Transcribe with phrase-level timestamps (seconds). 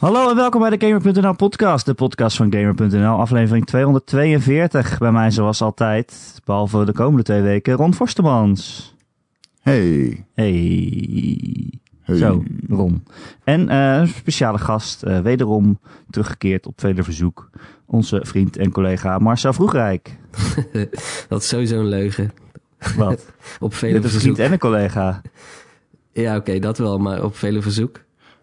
[0.00, 4.98] Hallo en welkom bij de Gamer.nl podcast, de podcast van Gamer.nl, aflevering 242.
[4.98, 8.94] Bij mij zoals altijd, behalve de komende twee weken, Ron Forstemans.
[9.60, 10.24] Hey.
[10.34, 11.80] Hey.
[12.02, 12.16] Hey.
[12.16, 13.04] Zo, Ron.
[13.44, 15.78] En eh, een speciale gast, eh, wederom
[16.10, 17.50] teruggekeerd op vele verzoek,
[17.86, 20.16] onze vriend en collega Marcel Vroegrijk.
[21.28, 22.32] Dat is sowieso een leugen.
[22.96, 23.32] Wat?
[23.60, 24.34] Op vele Dit is een verzoek.
[24.34, 25.22] vriend en een collega.
[26.12, 28.00] Ja, oké, dat wel, maar op vele verzoek.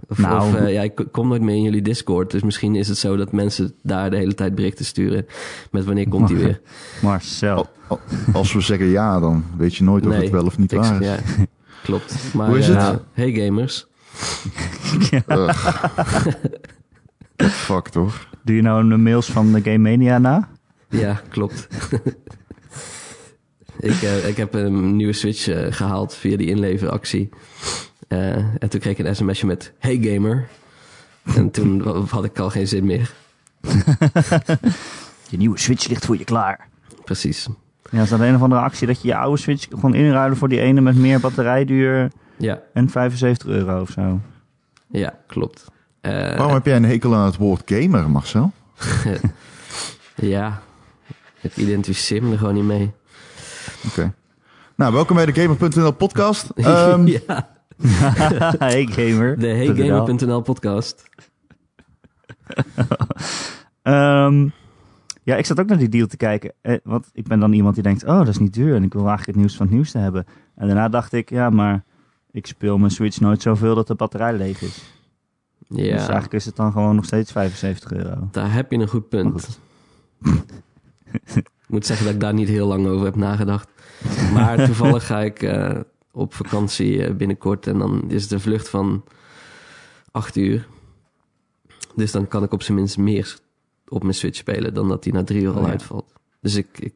[0.10, 0.42] Of, Nou.
[0.50, 3.16] of, eh, ja, ik kom nooit meer in jullie Discord, dus misschien is het zo
[3.16, 5.26] dat mensen daar de hele tijd berichten sturen
[5.72, 6.62] met wanneer komt hij weer.
[7.02, 7.56] Marcel.
[7.56, 8.00] Al- al-
[8.34, 10.80] Als we zeggen ja, dan weet je nooit of Nee, het wel of niet Ik-
[10.80, 11.08] waar is.
[11.08, 11.18] ja,
[11.84, 12.34] klopt.
[12.34, 13.00] Maar, Hoe is eh, het?
[13.14, 13.88] hey gamers.
[17.38, 18.28] Fuck toch?
[18.44, 20.50] Doe je nou de mails van de Game Mania na?
[20.90, 21.68] Ja, klopt.
[23.80, 27.30] ik, eh, ik heb een nieuwe Switch eh, gehaald via die inleveractie.
[28.08, 30.48] Eh, en toen kreeg ik een sms'je met Hey gamer.
[31.36, 33.14] En toen had ik al geen zin meer.
[35.30, 36.68] Je nieuwe Switch ligt voor je klaar.
[37.04, 37.48] Precies.
[37.90, 40.50] Ja, is dat een of andere actie dat je je oude Switch gewoon inruilen voor
[40.50, 44.20] die ene met meer batterijduur Ja, en 75 euro of zo?
[44.88, 45.66] ja klopt.
[46.02, 48.52] Eh, Waarom heb jij een hekel aan het woord gamer, Marcel?
[50.16, 50.62] Ja,
[51.42, 52.92] ik identificeer me er gewoon niet mee.
[53.88, 54.14] Oké.
[54.76, 56.50] Nou, welkom bij de Gamer.nl podcast.
[56.56, 57.57] Ehm, ja,
[58.60, 59.40] hey gamer.
[59.40, 61.04] de heygamer.nl podcast.
[63.82, 64.48] Ehm,
[65.24, 66.54] ja, ik zat ook naar die deal te kijken.
[66.62, 68.76] Eh, want ik ben dan iemand die denkt, oh, dat is niet duur.
[68.76, 70.26] En ik wil eigenlijk het nieuws van het nieuws te hebben.
[70.56, 71.84] En daarna dacht ik, ja, maar
[72.32, 74.94] ik speel mijn Switch nooit zoveel dat de batterij leeg is.
[75.68, 78.28] Dus Ja, eigenlijk is het dan gewoon nog steeds 75 euro.
[78.32, 79.60] daar heb je een goed punt.
[81.36, 83.70] ik moet zeggen dat ik daar niet heel lang over heb nagedacht.
[84.34, 85.80] Maar toevallig ga ik eh,
[86.18, 89.04] op vakantie eh, binnenkort en dan is het een vlucht van
[90.12, 90.68] acht uur.
[91.96, 93.40] Dus dan kan ik op zijn minst meer
[93.88, 95.70] op mijn Switch spelen dan dat hij na drie uur al Oh ja.
[95.70, 96.14] uitvalt.
[96.42, 96.94] Dus ik, ik,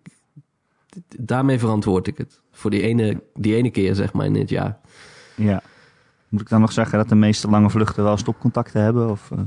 [1.17, 2.41] daarmee verantwoord ik het.
[2.51, 4.79] Voor die ene, die ene keer, zeg maar, in het jaar.
[5.35, 5.63] Ja.
[6.29, 9.09] Moet ik dan nog zeggen dat de meeste lange vluchten wel stopcontacten hebben?
[9.09, 9.39] Of, eh?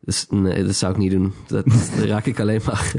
[0.00, 1.32] Dus nee, dat zou ik niet doen.
[1.46, 2.94] Dat, daar raak ik alleen maar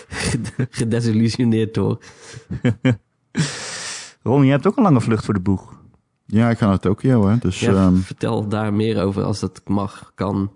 [0.70, 1.98] gedesillusioneerd door.
[4.24, 5.74] Ron, je hebt ook een lange vlucht voor de boeg.
[6.26, 7.36] ja, ik ga naar Tokio, hè.
[7.38, 10.52] Dus Ja, ja, vertel daar meer over als dat mag, kan.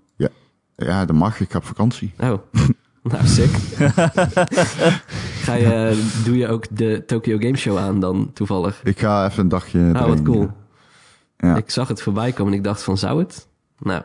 [0.76, 1.40] ja dat mag.
[1.40, 2.12] Ik ga op vakantie.
[2.18, 2.32] Oh,
[3.02, 3.50] nou sick.
[5.44, 8.80] Ga je, doe je ook de Tokyo Game Show aan dan toevallig?
[8.84, 10.50] Ik ga even een dagje Nou, wat cool.
[11.36, 11.56] Ja.
[11.56, 13.48] Ik zag het voorbij komen en ik dacht van, zou het?
[13.78, 14.02] Nou,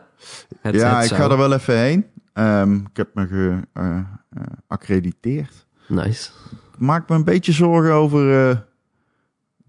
[0.60, 1.20] het, ja, het ik zou.
[1.22, 2.06] ga er wel even heen.
[2.32, 3.26] Ehm, ik heb me
[4.68, 5.66] geaccrediteerd.
[5.88, 6.30] Nice.
[6.72, 8.56] Ik maak me een beetje zorgen over eh,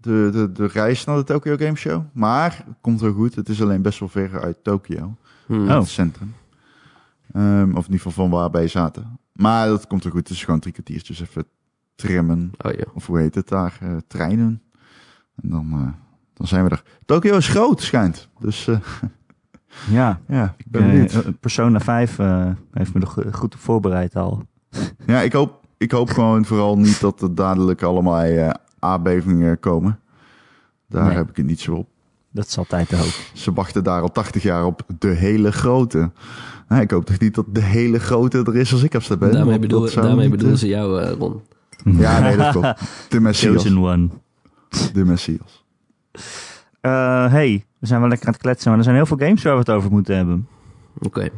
[0.06, 2.02] de, de, de reis naar de Tokyo Game Show.
[2.12, 3.34] Maar het komt wel goed.
[3.34, 5.14] Het is alleen best wel ver uit Tokio.
[5.46, 5.68] Hmm.
[5.68, 5.78] Oh.
[5.78, 6.34] Het centrum.
[7.32, 9.18] Ehm, of in ieder geval van waarbij je zaten.
[9.32, 10.28] Maar dat komt wel goed.
[10.28, 11.44] Het is gewoon drie kwartiertjes even
[11.94, 12.50] trimmen.
[12.58, 12.84] Oh ja.
[12.94, 13.78] Of hoe heet het daar?
[13.80, 14.62] eh, treinen.
[15.42, 15.88] En dan, eh,
[16.34, 16.82] dan zijn we er.
[17.04, 18.28] Tokio is groot, schijnt.
[18.38, 18.76] Dus eh,
[19.90, 21.40] Ja, ja, ik ben benieuwd.
[21.40, 24.42] Persona 5 eh, heeft me er go- goed op voorbereid al.
[25.06, 29.98] Ja, ik hoop, ik hoop gewoon vooral niet dat er dadelijk allemaal eh, aardbevingen komen.
[30.88, 31.16] Daar Nee.
[31.16, 31.88] heb ik het niet zo op.
[32.30, 33.14] Dat is altijd te hoop.
[33.32, 36.10] Ze wachten daar al 80 jaar op de hele grote.
[36.68, 39.32] Nou, ik hoop toch niet dat de hele grote er is als ik afstand ben.
[39.32, 41.40] daarmee bedoel, daarmee bedoelen eh, ze jou, eh, Ron.
[41.84, 42.80] Ja, nee, dat klopt.
[43.10, 43.54] De Messias.
[43.54, 44.08] Chosen one.
[44.92, 45.64] De Messias.
[46.80, 49.42] Eh, hey, we zijn wel lekker aan het kletsen, maar er zijn heel veel games
[49.42, 50.48] waar we het over moeten hebben.
[50.98, 51.28] Oké.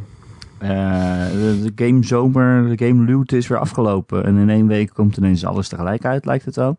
[0.58, 4.24] De, de game zomer, de game lute is weer afgelopen.
[4.24, 6.76] En in één week komt ineens alles tegelijk uit, lijkt het wel.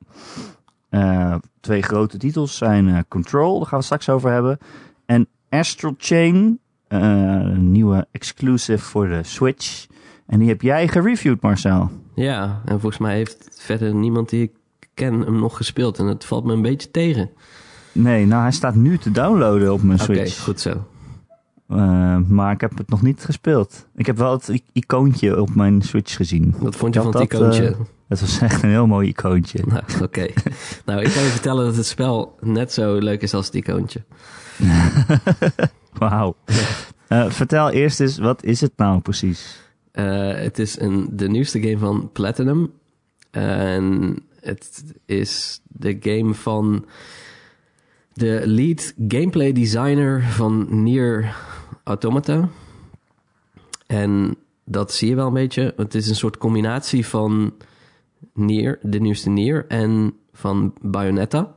[0.90, 4.58] Eh, twee grote titels zijn eh, Control, daar gaan we straks over hebben.
[5.06, 7.00] En Astral Chain, eh,
[7.42, 9.88] een nieuwe exclusive voor de Switch.
[10.28, 11.90] En die heb jij gereviewd, Marcel.
[12.16, 14.52] Ja, en volgens mij heeft verder niemand die ik
[14.94, 16.00] ken hem nog gespeeld.
[16.00, 17.30] En het valt me een beetje tegen.
[17.92, 20.44] Nee, nou hij staat nu te downloaden op mijn Oké, Switch.
[20.44, 20.88] goed zo.
[21.70, 23.88] Eh, maar ik heb het nog niet gespeeld.
[23.96, 26.56] Ik heb wel het icoontje op mijn Switch gezien.
[26.60, 27.68] Wat vond je Dat van het dat, icoontje?
[27.68, 29.60] eh, Het was echt een heel mooi icoontje.
[29.68, 30.26] Nou, oké.
[30.86, 34.04] nou, ik kan je vertellen dat het spel net zo leuk is als het icoontje.
[36.00, 36.36] Wauw.
[37.08, 39.60] Eh, vertel eerst eens, wat is het nou precies?
[39.92, 42.72] Eh, het is een, de nieuwste game van Platinum.
[43.32, 46.86] En het is de game van
[48.14, 51.36] de lead gameplay designer van Nier
[51.90, 52.50] Automata.
[53.88, 55.74] En dat zie je wel een beetje.
[55.78, 57.54] Het is een soort combinatie van
[58.34, 61.54] Nier, de nieuwste Nier, en van Bayonetta.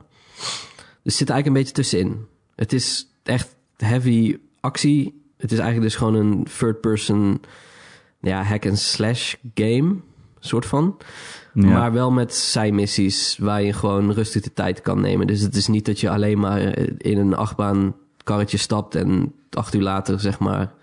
[1.03, 2.25] Dus zit eigenlijk een beetje tussenin.
[2.55, 7.41] Het is echt heavy actie het is eigenlijk dus gewoon een third-person
[8.19, 9.95] ja, hack-and-slash game,
[10.39, 10.97] soort van.
[11.53, 11.67] Ja.
[11.67, 15.27] Maar wel met zijmissies waar je gewoon rustig de tijd kan nemen.
[15.27, 19.73] Dus het is niet dat je alleen maar in een achtbaan karretje stapt en acht
[19.73, 20.73] uur later, zeg maar,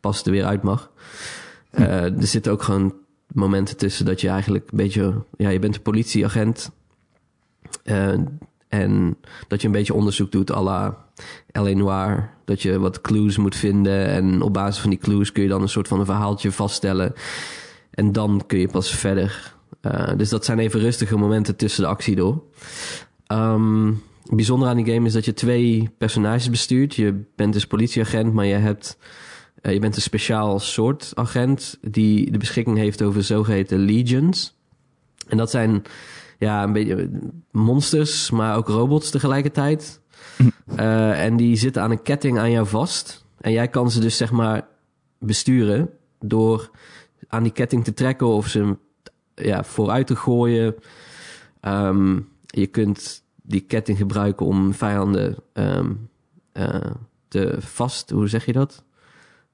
[0.00, 0.90] pas er weer uit mag.
[1.70, 2.94] Eh, er zitten ook gewoon
[3.32, 6.70] momenten tussen dat je eigenlijk een beetje, ja, je bent een politieagent.
[7.82, 8.14] Eh,
[8.68, 9.16] en
[9.48, 11.04] dat je een beetje onderzoek doet à la
[11.52, 11.74] L.A.
[11.74, 12.30] Noir.
[12.44, 14.06] Dat je wat clues moet vinden.
[14.06, 17.12] En op basis van die clues kun je dan een soort van een verhaaltje vaststellen.
[17.90, 19.54] En dan kun je pas verder.
[19.82, 22.42] Uh, dus dat zijn even rustige momenten tussen de actie door.
[23.28, 26.94] Um, bijzonder aan die game is dat je twee personages bestuurt.
[26.94, 28.98] Je bent dus politieagent, maar je hebt...
[29.62, 34.56] Uh, je bent een speciaal soort agent die de beschikking heeft over zogeheten legions.
[35.28, 35.82] En dat zijn
[36.38, 37.10] ja, een beetje
[37.50, 40.00] monsters, maar ook robots tegelijkertijd.
[40.78, 43.24] Uh, en die zitten aan een ketting aan jou vast.
[43.40, 44.66] En jij kan ze dus zeg maar
[45.18, 46.70] besturen door
[47.28, 48.76] aan die ketting te trekken of ze
[49.34, 50.74] ja, vooruit te gooien.
[51.62, 56.08] Um, je kunt die ketting gebruiken om vijanden um,
[56.52, 56.76] uh,
[57.28, 58.10] te vast...
[58.10, 58.84] Hoe zeg je dat?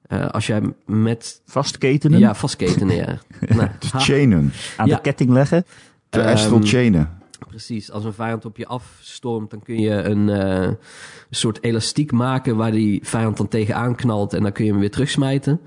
[0.07, 1.41] Uh, als jij met...
[1.45, 2.19] Vastketenen?
[2.19, 3.19] Ja, vastketenen, ja.
[3.55, 4.51] nou, Te chainen.
[4.77, 4.95] Aan Ja.
[4.95, 5.65] de ketting leggen?
[6.09, 7.19] Te Ehm, astral chainen.
[7.47, 10.77] Precies, als een vijand op je afstormt, dan kun je een, uh, een
[11.29, 14.91] soort elastiek maken waar die vijand dan tegenaan knalt en dan kun je hem weer
[14.91, 15.61] terugsmijten.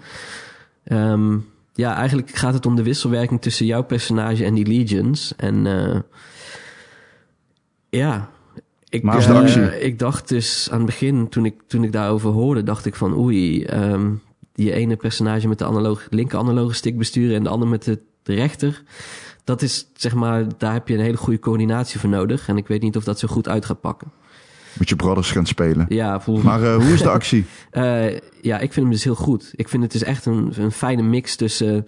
[0.85, 5.33] Um, ja, eigenlijk gaat het om de wisselwerking tussen jouw personage en die legions.
[5.37, 5.99] En uh,
[7.97, 8.31] ja,
[8.89, 12.63] ik, Maar uh, ik dacht dus aan het begin, toen ik, toen ik daarover hoorde,
[12.63, 17.37] dacht ik van oei, um, die ene personage met de analoge, linker analoge stick besturen
[17.37, 18.83] en de ander met de, de rechter.
[19.45, 22.49] Dat is, zeg maar, daar heb je een hele goede coördinatie voor nodig.
[22.49, 24.13] En ik weet niet of dat zo goed uit gaat pakken.
[24.79, 25.87] Moet je brothers gaan spelen.
[25.89, 27.45] Ja, volgens Maar uh, hoe is de actie?
[27.73, 28.19] Uh,
[28.51, 29.53] ja, ik vind hem dus heel goed.
[29.55, 31.87] Ik vind het dus echt een, een fijne mix tussen,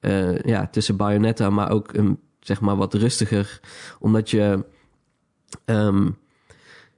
[0.00, 3.60] uh, ja, tussen Bayonetta, maar ook een, zeg maar wat rustiger.
[3.98, 4.64] Omdat je,
[5.64, 6.16] um,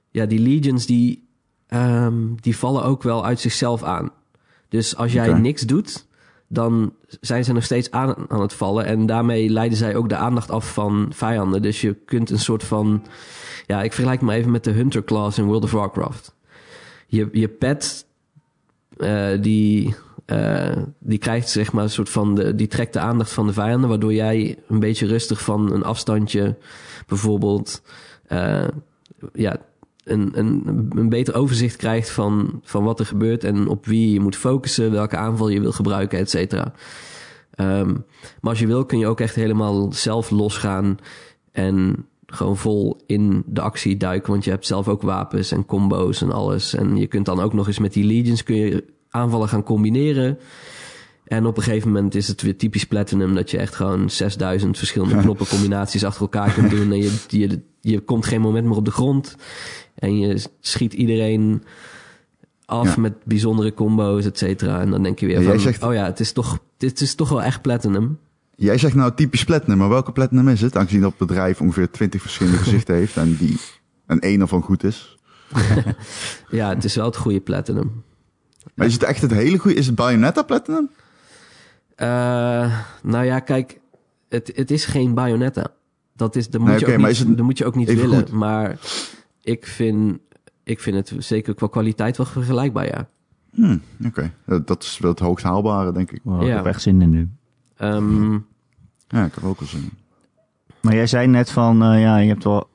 [0.09, 1.27] ja, die legions die,
[1.69, 4.11] um, die vallen ook wel uit zichzelf aan.
[4.69, 6.05] Dus als jij niks doet,
[6.47, 8.85] dan zijn ze nog steeds aan, aan het vallen.
[8.85, 11.61] En daarmee leiden zij ook de aandacht af van vijanden.
[11.61, 13.05] Dus je kunt een soort van...
[13.67, 16.35] Ja, ik vergelijk me even met de Hunter Class in World of Warcraft.
[17.07, 18.05] Je, je pet,
[18.97, 19.95] uh, die,
[20.25, 22.35] uh, die krijgt zeg maar een soort van...
[22.35, 23.89] De, die trekt de aandacht van de vijanden...
[23.89, 26.57] waardoor jij een beetje rustig van een afstandje...
[27.07, 27.81] bijvoorbeeld...
[28.31, 28.67] Uh,
[29.33, 29.57] ja,
[30.03, 34.19] een, een, een beter overzicht krijgt van, van wat er gebeurt en op wie je
[34.19, 36.73] moet focussen, welke aanval je wil gebruiken, et cetera.
[37.59, 38.05] Um,
[38.41, 40.97] maar als je wil, kun je ook echt helemaal zelf losgaan
[41.51, 44.31] en gewoon vol in de actie duiken.
[44.31, 46.73] Want je hebt zelf ook wapens en combo's en alles.
[46.73, 50.37] En je kunt dan ook nog eens met die legions kun je aanvallen gaan combineren.
[51.35, 53.35] En op een gegeven moment is het weer typisch Platinum...
[53.35, 56.91] dat je echt gewoon 6000 verschillende knoppencombinaties achter elkaar kunt doen.
[56.91, 59.35] En je, je, je komt geen moment meer op de grond.
[59.95, 61.63] En je schiet iedereen
[62.65, 63.01] af Ja.
[63.01, 64.79] met bijzondere combo's, et cetera.
[64.81, 65.59] En dan denk je weer Ja, van...
[65.59, 68.17] zegt- oh ja, het is, toch, dit is toch wel echt Platinum.
[68.55, 70.77] Jij zegt nou typisch platinum, maar welke platinum is het?
[70.77, 73.57] Aangezien dat bedrijf ongeveer 20 verschillende gezichten heeft en die
[74.05, 75.17] en één ervan goed is.
[76.49, 78.03] Ja, het is wel het goede Platinum.
[78.75, 79.77] Maar is het echt het hele goede?
[79.77, 80.89] Is het Bayonetta platinum?
[81.97, 83.79] Uh, nou ja, kijk,
[84.29, 85.67] het, het is geen Bayonetta.
[86.15, 88.17] Dat, is, dat, moet, Nee, je ook niet, het dat moet je ook niet willen.
[88.19, 88.31] goed?
[88.31, 88.79] Maar
[89.41, 90.19] ik vind,
[90.63, 93.07] ik vind het zeker qua kwaliteit wel vergelijkbaar, ja.
[93.53, 96.19] Hm, Oké, dat, dat is wel het hoogst haalbare, denk ik.
[96.23, 96.55] Wow, Ik Ja.
[96.55, 97.29] heb echt zin in nu.
[97.81, 98.45] Um,
[99.07, 99.91] Ja, ik heb ook wel zin in.
[100.81, 102.67] Maar jij zei net van, uh, ja, je hebt wel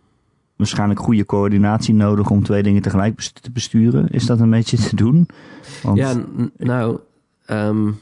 [0.57, 4.09] waarschijnlijk goede coördinatie nodig om twee dingen tegelijk te besturen.
[4.09, 5.29] Is dat een beetje te doen?
[5.83, 6.25] Want, ja,
[6.57, 6.99] nou,
[7.51, 7.99] um,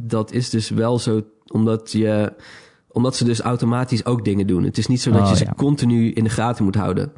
[0.00, 2.32] dat is dus wel zo, omdat je,
[2.88, 4.64] omdat ze dus automatisch ook dingen doen.
[4.64, 5.54] Het is niet zo dat Oh, je ze ja.
[5.56, 7.12] continu in de gaten moet houden.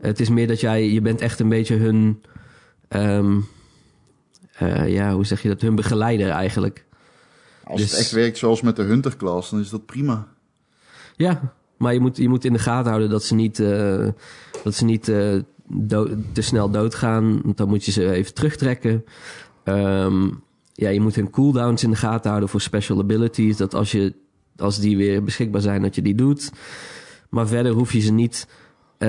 [0.00, 2.22] Het is meer dat jij, je bent echt een beetje hun,
[2.88, 3.46] um,
[4.62, 6.84] uh, ja, hoe zeg je dat, hun begeleider eigenlijk.
[7.64, 10.26] Als Dus- het echt werkt zoals met de Hunter Class, dan is dat prima.
[11.16, 14.08] Ja, maar je moet, je moet in de gaten houden dat ze niet, uh,
[14.64, 17.40] dat ze niet uh, dood, te snel doodgaan.
[17.42, 19.04] Want dan moet je ze even terugtrekken.
[19.64, 20.42] Um,
[20.76, 23.56] ja, je moet hun cooldowns in de gaten houden voor special abilities.
[23.56, 24.14] Dat als, je,
[24.56, 26.52] als die weer beschikbaar zijn, dat je die doet.
[27.30, 28.48] Maar verder hoef je ze niet...
[28.98, 29.08] Uh,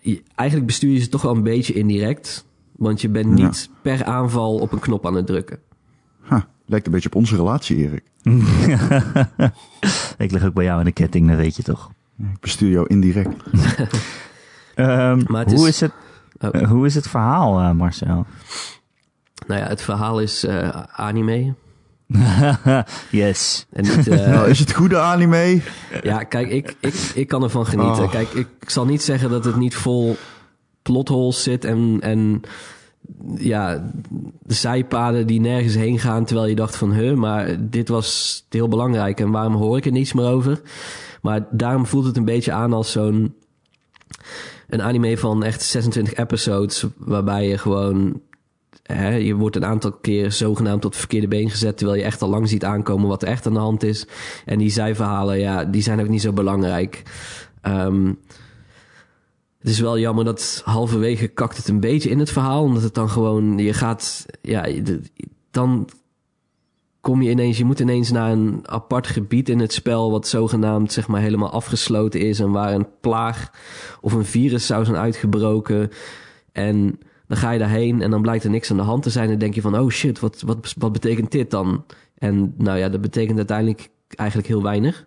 [0.00, 2.44] je, eigenlijk bestuur je ze toch wel een beetje indirect.
[2.76, 3.44] Want je bent Ja.
[3.46, 5.58] niet per aanval op een knop aan het drukken.
[6.20, 8.04] Ha, lijkt een beetje op onze relatie, Erik.
[10.18, 11.90] ik lig ook bij jou in de ketting, dat weet je toch.
[12.18, 13.42] Ik bestuur jou indirect.
[14.74, 15.80] Ehm, Maar het hoe, is- is...
[15.80, 15.92] het,
[16.40, 16.50] Oh.
[16.60, 18.26] eh, hoe is het verhaal, eh, Marcel?
[19.46, 21.54] Nou ja, het verhaal is eh, anime.
[23.10, 23.66] yes.
[23.72, 25.60] En niet, eh, Nou, is het goede anime?
[26.02, 28.02] Ja, kijk, ik, ik, ik kan ervan genieten.
[28.04, 28.10] Oh.
[28.10, 30.16] Kijk, ik, ik zal niet zeggen dat het niet vol
[30.82, 32.40] plotholes zit en, en
[33.36, 33.90] ja,
[34.42, 38.68] de zijpaden die nergens heen gaan terwijl je dacht van, huh, maar dit was heel
[38.68, 40.60] belangrijk en waarom hoor ik er niets meer over?
[41.22, 43.34] Maar daarom voelt het een beetje aan als zo'n
[44.68, 48.20] een anime van echt 26 episodes waarbij je gewoon
[49.18, 52.28] Je wordt een aantal keer zogenaamd tot het verkeerde been gezet, terwijl je echt al
[52.28, 54.06] lang ziet aankomen wat er echt aan de hand is.
[54.44, 57.02] En die zijverhalen, ja, die zijn ook niet zo belangrijk.
[57.60, 58.12] Ehm,
[59.58, 62.94] het is wel jammer dat halverwege kakt het een beetje in het verhaal, omdat het
[62.94, 64.68] dan gewoon, je gaat, ja,
[65.50, 65.88] dan
[67.00, 70.92] kom je ineens, je moet ineens naar een apart gebied in het spel, wat zogenaamd
[70.92, 73.50] zeg maar helemaal afgesloten is en waar een plaag
[74.00, 75.90] of een virus zou zijn uitgebroken.
[76.52, 79.30] En dan ga je daarheen en dan blijkt er niks aan de hand te zijn.
[79.30, 81.84] En denk je van, oh shit, wat, wat, wat betekent dit dan?
[82.18, 85.06] En nou ja, dat betekent uiteindelijk eigenlijk heel weinig.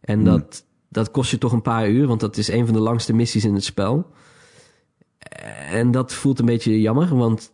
[0.00, 2.80] En dat, dat kost je toch een paar uur, want dat is een van de
[2.80, 4.10] langste missies in het spel.
[5.70, 7.52] En dat voelt een beetje jammer, want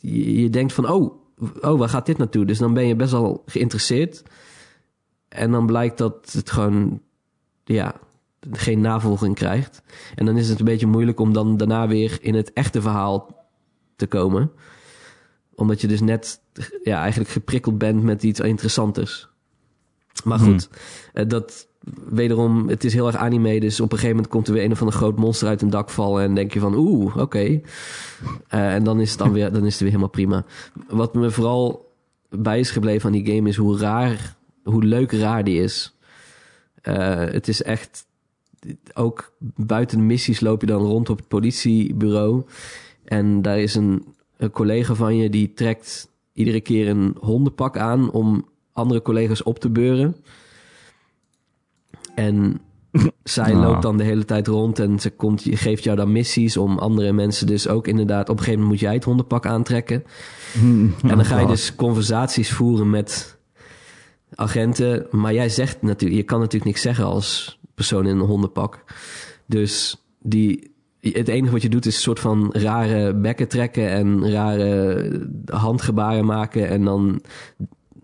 [0.00, 1.12] je, je denkt van, oh,
[1.60, 2.44] oh, waar gaat dit naartoe?
[2.44, 4.22] Dus dan ben je best wel geïnteresseerd.
[5.28, 7.00] En dan blijkt dat het gewoon,
[7.64, 7.94] ja,
[8.52, 9.82] geen navolging krijgt.
[10.14, 13.37] En dan is het een beetje moeilijk om dan daarna weer in het echte verhaal
[13.98, 14.50] te komen.
[15.54, 16.40] Omdat je dus net
[16.82, 19.28] ja, eigenlijk geprikkeld bent met iets interessanters.
[20.24, 20.68] Maar goed,
[21.12, 21.68] eh, dat
[22.10, 23.60] wederom, het is heel erg anime.
[23.60, 25.70] Dus op een gegeven moment komt er weer een of ander groot monster uit een
[25.70, 26.22] dak vallen.
[26.22, 27.60] En denk je van, oeh, oké.
[28.48, 30.44] Eh, en dan is, het dan, weer, dan is het weer helemaal prima.
[30.88, 31.92] Wat me vooral
[32.30, 35.96] bij is gebleven aan die game is hoe raar, hoe leuk raar die is.
[36.82, 38.06] Eh, het is echt
[38.94, 42.44] ook buiten de missies loop je dan rond op het politiebureau.
[43.08, 44.04] En daar is een,
[44.36, 49.58] een collega van je die trekt iedere keer een hondenpak aan om andere collega's op
[49.58, 50.16] te beuren.
[52.14, 52.60] En
[53.24, 53.60] zij Ah.
[53.60, 57.12] loopt dan de hele tijd rond en ze komt, geeft jou dan missies om andere
[57.12, 58.28] mensen dus ook inderdaad...
[58.28, 60.04] Op een gegeven moment moet jij het hondenpak aantrekken.
[61.02, 63.38] En dan ga je dus conversaties voeren met
[64.34, 65.06] agenten.
[65.10, 68.84] Maar jij zegt natuurlijk, je kan natuurlijk niks zeggen als persoon in een hondenpak.
[69.46, 74.30] Dus die, het enige wat je doet is een soort van rare bekken trekken en
[74.30, 76.68] rare handgebaren maken.
[76.68, 77.20] En dan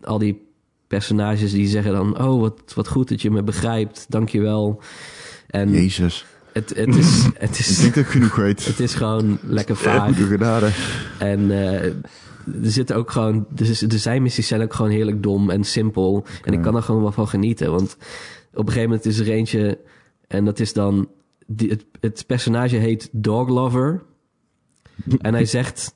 [0.02, 0.42] al die
[0.86, 4.82] personages die zeggen dan, oh wat, wat goed dat je me begrijpt, dankjewel.
[5.46, 6.24] En Jezus.
[6.52, 8.64] het, het, is, het, Ik is, denk dat ik genoeg weet.
[8.72, 10.16] het is gewoon lekker vaag.
[10.16, 10.70] genade.
[11.18, 11.84] En eh,
[12.62, 16.26] er zitten ook gewoon, de, de zijmissies zijn ook gewoon heerlijk dom en simpel.
[16.44, 17.70] En ik kan er gewoon wel van genieten.
[17.70, 17.96] Want
[18.52, 19.78] op een gegeven moment is er eentje,
[20.26, 21.08] en dat is dan,
[21.46, 24.02] die, het, het personage heet Dog Lover.
[25.18, 25.94] En hij zegt,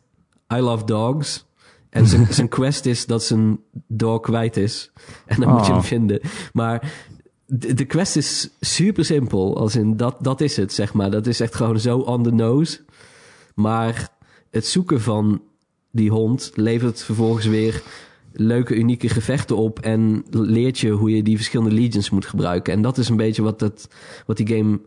[0.55, 1.47] I love dogs.
[1.90, 4.93] En zijn, zijn quest is dat zijn dog kwijt is.
[5.26, 6.21] En dan moet je hem vinden.
[6.52, 6.93] Maar
[7.47, 9.59] de, de quest is super simpel.
[9.59, 11.11] Als in, dat, dat is het, zeg maar.
[11.11, 12.81] Dat is echt gewoon zo on the nose.
[13.55, 14.09] Maar
[14.50, 15.43] het zoeken van
[15.90, 17.83] die hond levert vervolgens weer
[18.33, 19.81] leuke, unieke gevechten op.
[19.81, 22.73] En leert je hoe je die verschillende legions moet gebruiken.
[22.73, 23.88] En dat is een beetje wat, het,
[24.26, 24.81] wat die game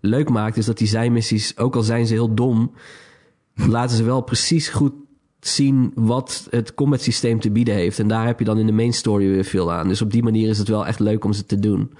[0.00, 0.56] leuk maakt.
[0.56, 2.72] Is dat die zijmissies, ook al zijn ze heel dom,
[3.54, 4.92] laten ze wel precies goed
[5.40, 7.98] zien wat het combat systeem te bieden heeft.
[7.98, 9.88] En daar heb je dan in de main story weer veel aan.
[9.88, 11.92] Dus op die manier is het wel echt leuk om ze te doen.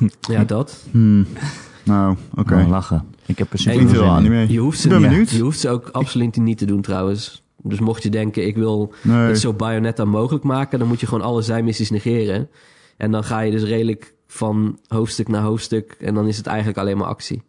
[0.20, 0.84] Ja, dat.
[0.90, 1.26] Hmm.
[1.84, 2.54] Nou, oké.
[2.54, 3.04] Oh, lachen.
[3.26, 4.08] Ik heb er super veel heel zin in.
[4.10, 4.52] anime.
[4.52, 5.30] Je hoeft ze, Ik ben benieuwd.
[5.30, 7.42] je hoeft ze ook absoluut niet te doen trouwens.
[7.62, 9.16] Dus mocht je denken, ik wil Nee.
[9.16, 12.48] het zo Bayonetta mogelijk maken, dan moet je gewoon alle zijmissies negeren.
[12.96, 16.78] En dan ga je dus redelijk van hoofdstuk naar hoofdstuk en dan is het eigenlijk
[16.78, 17.42] alleen maar actie.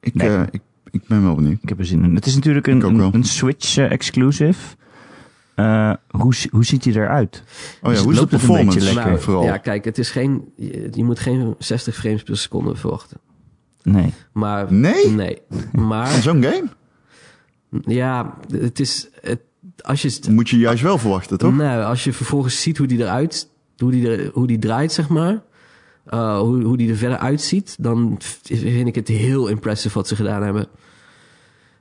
[0.00, 0.28] Ik, Nee.
[0.28, 1.58] eh, ik, ik ben wel benieuwd.
[1.62, 2.14] Ik heb er zin in.
[2.14, 3.10] Het is natuurlijk een, een, wel.
[3.14, 4.76] een Switch eh, exclusive.
[5.54, 7.42] Eh, hoe, hoe ziet hij eruit?
[7.82, 9.18] Oh Dus ja, hoe is de performance?
[9.18, 9.42] vooral.
[9.42, 13.20] ja, kijk, het is geen, je, je moet geen 60 frames per seconde verwachten.
[13.82, 14.12] Nee.
[14.32, 15.08] Maar Nee?
[15.10, 15.38] nee.
[15.72, 16.68] Maar Van zo'n game?
[17.82, 19.40] ja, het is het,
[19.80, 21.54] als je het Moet je juist wel verwachten, toch?
[21.56, 25.08] Nou, als je vervolgens ziet hoe die eruit, hoe die, er, hoe die draait, zeg
[25.08, 25.42] maar.
[26.04, 30.16] eh, hoe, hoe die er verder uitziet, dan vind ik het heel impressive wat ze
[30.16, 30.66] gedaan hebben.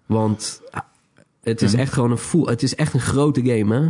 [0.05, 0.81] Want ah,
[1.41, 1.77] het is Ja.
[1.79, 3.89] echt gewoon een full, het is echt een grote game, hè.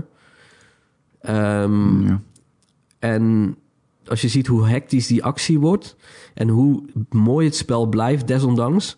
[1.22, 2.22] Ehm, Ja.
[3.00, 3.56] En
[4.06, 5.96] als je ziet hoe hectisch die actie wordt
[6.34, 8.98] en hoe mooi het spel blijft, desondanks,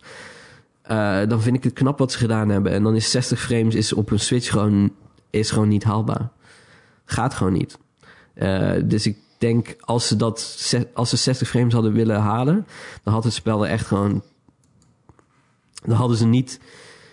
[0.82, 2.72] eh, dan vind ik het knap wat ze gedaan hebben.
[2.72, 4.92] En dan is 60 frames is op een Switch gewoon,
[5.30, 6.30] is gewoon niet haalbaar.
[7.04, 7.78] Gaat gewoon niet.
[8.40, 10.56] Eh, dus ik denk, als ze, dat,
[10.94, 12.66] als ze 60 frames hadden willen halen,
[13.02, 14.22] dan had het spel er echt gewoon.
[15.84, 16.60] Dan hadden ze niet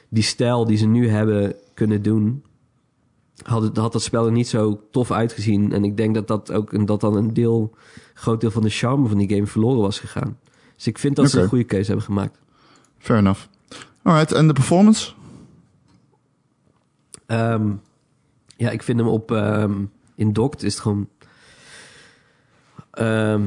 [0.10, 2.44] die stijl die ze nu hebben kunnen doen,
[3.44, 5.74] had, het, had dat spel er niet zo tof uitgezien.
[5.74, 7.76] En ik denk dat dat ook dat dan een deel,
[8.14, 10.40] groot deel van de charme van die game verloren was gegaan.
[10.76, 12.40] Dus ik vind dat ze een goede keuze hebben gemaakt.
[12.98, 13.42] Fair enough.
[14.02, 15.14] Alright, en de performance?
[17.26, 17.72] Ehm,
[18.58, 19.74] ja, ik vind hem op ehm,
[20.16, 21.08] in docked is het gewoon
[22.98, 23.42] ehm,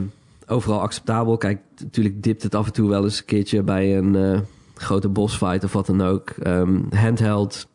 [0.47, 1.37] overal acceptabel.
[1.37, 4.41] Kijk, natuurlijk dipt het af en toe wel eens een keertje bij een eh,
[4.75, 6.31] grote bossfight of wat dan ook.
[6.31, 7.69] Ehm, handheld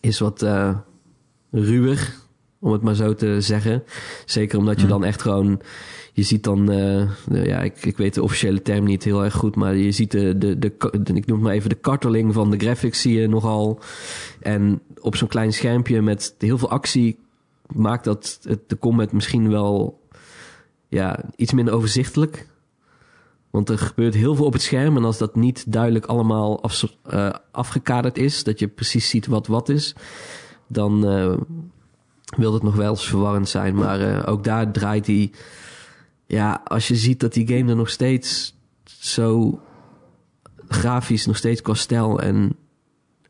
[0.00, 0.76] is wat eh,
[1.50, 2.14] ruwer,
[2.58, 3.82] om het maar zo te zeggen.
[4.24, 5.60] Zeker omdat je dan echt gewoon...
[6.12, 9.34] Je ziet dan, eh, de- ja, ik, ik weet de officiële term niet heel erg
[9.34, 12.50] goed, maar je ziet de, de, de, de- ik noem maar even de karteling van
[12.50, 13.80] de graphics zie je nogal.
[14.40, 17.18] En op zo'n klein schermpje met heel veel actie
[17.74, 20.00] maakt dat het, de combat misschien wel
[20.88, 22.46] ja, iets minder overzichtelijk.
[23.50, 24.96] Want er gebeurt heel veel op het scherm.
[24.96, 29.46] En als dat niet duidelijk allemaal af, eh, afgekaderd is, dat je precies ziet wat
[29.46, 29.94] wat is,
[30.66, 31.36] dan eh,
[32.36, 33.74] wil het nog wel eens verwarrend zijn.
[33.74, 35.32] Maar eh, ook daar draait hij.
[36.26, 39.60] Ja, als je ziet dat die game er nog steeds zo
[40.68, 42.56] grafisch, nog steeds qua stijl en,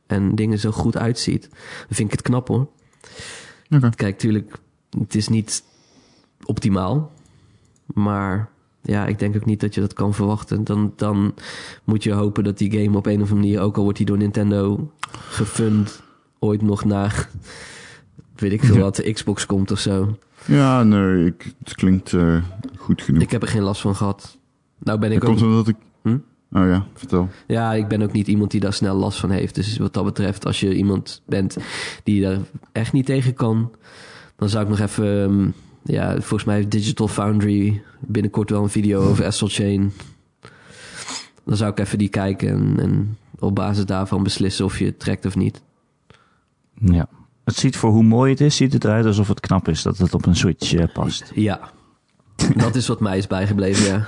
[0.06, 2.68] en dingen zo goed uitziet, dan vind ik het knap hoor.
[3.94, 4.58] Kijk, tuurlijk,
[4.98, 5.64] het is niet
[6.44, 7.12] optimaal.
[7.94, 8.48] Maar
[8.82, 10.64] ja, ik denk ook niet dat je dat kan verwachten.
[10.64, 11.34] Dan, dan
[11.84, 14.06] moet je hopen dat die game op een of andere manier, ook al wordt die
[14.06, 16.02] door Nintendo gefund,
[16.38, 17.28] ooit nog naar,
[18.36, 18.80] weet ik veel Ja.
[18.80, 20.16] wat, de Xbox komt of zo.
[20.44, 22.36] Ja, nee, ik, het klinkt eh,
[22.76, 23.22] goed genoeg.
[23.22, 24.38] Ik heb er geen last van gehad.
[24.78, 25.76] Nou ben Dat ik ook, komt omdat ik...
[26.02, 26.18] Hm?
[26.52, 27.28] Oh ja, vertel.
[27.46, 29.54] ja, ik ben ook niet iemand die daar snel last van heeft.
[29.54, 31.56] Dus wat dat betreft, als je iemand bent
[32.04, 32.38] die daar
[32.72, 33.70] echt niet tegen kan,
[34.36, 35.48] dan zou ik nog even, ehm,
[35.86, 39.92] ja, volgens mij heeft Digital Foundry binnenkort wel een video over Astral Chain.
[41.44, 44.98] Dan zou ik even die kijken en, en op basis daarvan beslissen of je het
[44.98, 45.62] trekt of niet.
[46.74, 47.08] Ja.
[47.44, 49.98] Het ziet voor hoe mooi het is, ziet het eruit alsof het knap is dat
[49.98, 51.32] het op een Switch eh, past.
[51.34, 51.60] Ja,
[52.56, 54.06] dat is wat mij is bijgebleven, ja.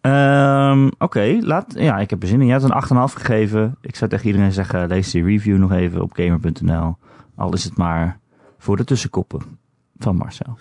[0.00, 1.72] Ehm, Oké, laat.
[1.76, 2.46] ja, ik heb er zin in.
[2.46, 3.76] Je hebt een 8,5 gegeven.
[3.80, 6.96] Ik zou tegen iedereen zeggen, lees die review nog even op gamer.nl.
[7.34, 8.18] Al is het maar
[8.58, 9.59] voor de tussenkoppen
[10.02, 10.58] van Marcel.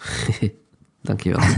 [1.02, 1.40] Dankjewel.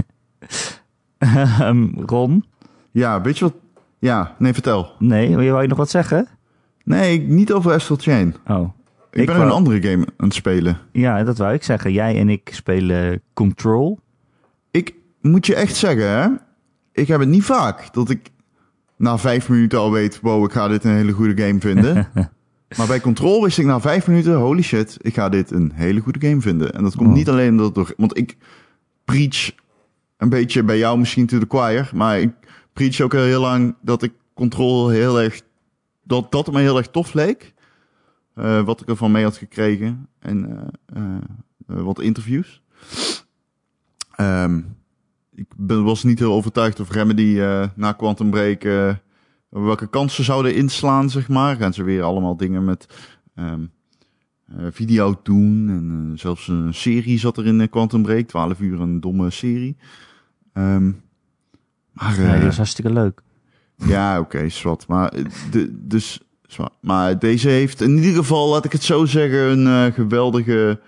[1.18, 2.46] Ehm, Ron?
[2.92, 3.54] Ja, weet je wat...
[4.00, 4.92] Ja, nee, vertel.
[5.00, 6.28] Nee, wil je nog wat zeggen?
[6.84, 8.36] Nee, niet over Astral Chain.
[8.48, 8.70] Oh,
[9.12, 10.78] Ik, Ik ben wou- een andere game aan het spelen.
[10.92, 11.92] ja, dat wou ik zeggen.
[11.92, 14.00] Jij en ik spelen Control.
[14.72, 16.28] Ik moet je echt zeggen, hè.
[16.92, 18.30] Ik heb het niet vaak dat ik
[18.98, 20.20] na vijf minuten al weet...
[20.22, 22.08] Wow, ik ga dit een hele goede game vinden.
[22.78, 24.36] maar bij Control wist ik na vijf minuten...
[24.36, 26.74] Holy shit, ik ga dit een hele goede game vinden.
[26.74, 27.16] En dat komt Oh.
[27.16, 27.94] niet alleen omdat door...
[27.98, 28.38] Want ik
[29.06, 29.52] preach
[30.18, 31.90] een beetje bij jou misschien to the choir...
[31.94, 32.32] Maar ik
[32.74, 35.42] preach ook al heel lang dat ik Control heel erg...
[36.04, 37.54] Dat dat me heel erg tof leek.
[38.36, 40.08] Eh, wat ik ervan mee had gekregen.
[40.20, 41.16] En eh,
[41.68, 42.62] eh, wat interviews.
[44.16, 44.62] Ehm,
[45.36, 47.40] ik ben, was niet heel overtuigd of Remedy
[47.76, 48.64] na Quantum Break
[49.60, 51.56] welke kansen zouden inslaan, zeg maar.
[51.56, 52.88] Gaan ze weer allemaal dingen met
[53.36, 53.62] ehm,
[54.48, 55.70] eh, video doen.
[55.70, 58.28] En eh, zelfs een serie zat er in eh, Quantum Break.
[58.28, 59.78] 12 uur een domme serie.
[60.54, 60.92] Ehm,
[61.94, 63.22] maar dat is hartstikke leuk.
[63.76, 64.88] ja, oké, zwart.
[64.88, 65.14] Maar,
[65.52, 66.74] de, dus, zwart.
[66.82, 70.82] maar deze heeft in ieder geval, laat ik het zo zeggen, een geweldige...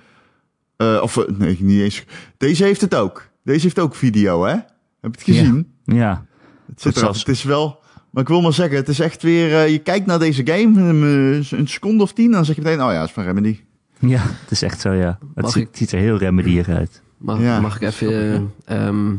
[0.77, 2.05] of nee, niet eens.
[2.37, 3.29] Deze heeft het ook.
[3.43, 4.53] Deze heeft ook video, hè?
[4.53, 4.65] Heb
[5.01, 5.73] je het gezien?
[5.83, 6.25] Ja,
[6.67, 7.19] Het, zit zelfs.
[7.19, 7.82] het is wel...
[8.13, 9.53] Maar ik wil maar zeggen, het is echt weer...
[9.53, 11.01] eh, je kijkt naar deze game, een,
[11.49, 12.31] een seconde of tien...
[12.31, 13.59] dan zeg je meteen, oh ja, het is van Remedy.
[13.99, 15.17] ja, het is echt zo, ja.
[15.35, 17.01] Het ziet, ik- ziet er heel remedierig uit.
[17.17, 18.51] Mag, Ja, mag ik even...
[18.65, 19.11] ehm,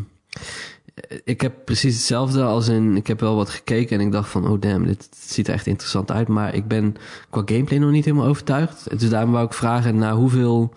[1.24, 2.96] ik heb precies hetzelfde als in...
[2.96, 4.48] Ik heb wel wat gekeken en ik dacht van...
[4.48, 6.28] Oh damn, dit ziet er echt interessant uit.
[6.28, 6.94] Maar ik ben
[7.30, 8.98] qua gameplay nog niet helemaal overtuigd.
[8.98, 9.96] Dus daarom wou ik vragen...
[9.98, 10.74] Na hoeveel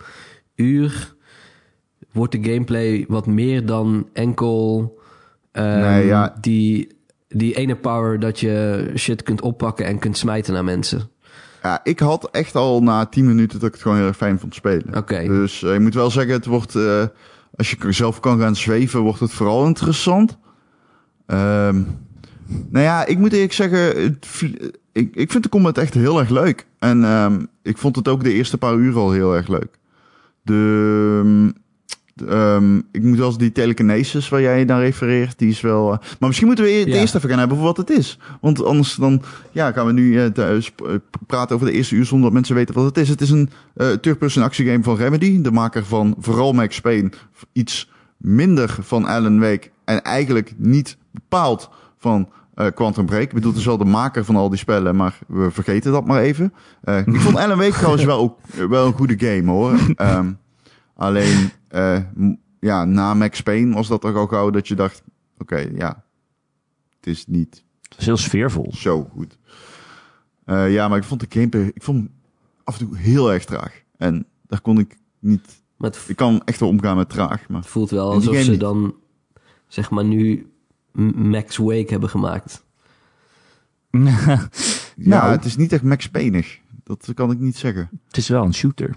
[0.56, 1.16] uur
[2.12, 4.98] wordt de gameplay wat meer dan enkel...
[5.52, 6.36] ehm, Nee, ja.
[6.42, 6.88] die,
[7.28, 11.10] die ene power dat je shit kunt oppakken en kunt smijten naar mensen.
[11.64, 14.40] Ja, ik had echt al na 10 minuten dat ik het gewoon heel erg fijn
[14.40, 14.96] vond spelen.
[14.96, 15.24] Oké.
[15.28, 17.04] Dus eh, ik moet wel zeggen, het wordt, eh,
[17.56, 20.38] als je zelf kan gaan zweven, wordt het vooral interessant.
[21.26, 21.82] Ehm
[22.48, 24.28] nou ja, ik moet eerlijk zeggen, het,
[24.92, 26.68] ik, ik vind de combat echt heel erg leuk.
[26.80, 29.80] En ehm, ik vond het ook de eerste paar uur al heel erg leuk.
[30.42, 31.67] De, de,
[32.22, 35.92] ehm, ik moet wel eens die telekinesis waar jij naar refereert, die is wel...
[35.94, 36.96] eh, maar misschien moeten we het Ja.
[36.96, 38.20] eerst even gaan hebben over wat het is.
[38.42, 40.94] Want anders dan ja, gaan we nu eh, de- sp- eh,
[41.28, 43.10] praten over de eerste uur zonder dat mensen weten wat het is.
[43.10, 47.10] Het is een eh third-person actiegame van Remedy, de maker van vooral Max Payne.
[47.54, 53.22] Iets minder van Alan Wake en eigenlijk niet bepaald van Eh, Quantum Break.
[53.22, 56.06] Ik bedoel, het is wel de maker van al die spellen, maar we vergeten dat
[56.08, 56.54] maar even.
[56.84, 58.38] Eh, ik vond Alan Wake trouwens wel, ook,
[58.70, 59.74] wel een goede game hoor.
[59.96, 60.32] Ehm,
[60.96, 62.04] alleen, eh,
[62.60, 65.04] ja, na Max Payne was dat toch al gauw dat je dacht,
[65.38, 66.04] oké, ja,
[66.98, 68.74] het is niet Het is heel sfeervol.
[68.76, 69.38] zo goed.
[70.46, 72.12] Eh, ja, maar ik vond de gameplay, ik vond hem
[72.64, 73.82] af en toe heel erg traag.
[73.98, 77.64] En daar kon ik niet, het ik kan echt wel omgaan met traag, maar...
[77.64, 78.60] voelt wel alsof ze niet.
[78.60, 78.96] dan,
[79.68, 80.52] zeg maar, nu
[81.16, 82.66] Max Wake hebben gemaakt.
[85.00, 85.32] Ja, Nou.
[85.32, 86.60] het is niet echt Max Payne-ig.
[86.84, 87.90] Dat kan ik niet zeggen.
[88.08, 88.96] het is wel een shooter.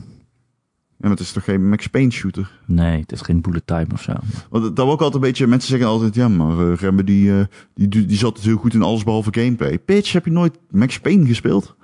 [1.00, 2.50] Ja, maar het is toch geen Max Payne shooter?
[2.64, 4.12] Nee, het heeft geen bullet time of zo.
[4.50, 7.40] Want dat ook altijd een beetje, mensen zeggen altijd, ja, maar uh, Remedy, eh,
[7.74, 9.80] die, die, die zat heel goed in alles behalve gameplay.
[9.84, 11.74] Bitch, heb je nooit Max Payne gespeeld?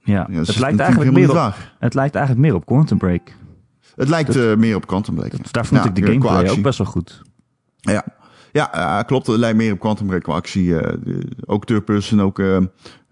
[0.00, 3.34] Ja, het, is lijkt eigenlijk meer op, het lijkt eigenlijk meer op Quantum Break.
[3.94, 5.30] Het lijkt eh, meer op Quantum Break.
[5.30, 7.22] Dat, daar vond Ja, ik de gameplay ook best wel goed.
[7.80, 8.04] Ja,
[8.52, 9.26] ja klopt.
[9.26, 10.74] Het lijkt meer op Quantum Break qua actie.
[11.46, 12.40] ook third person, ook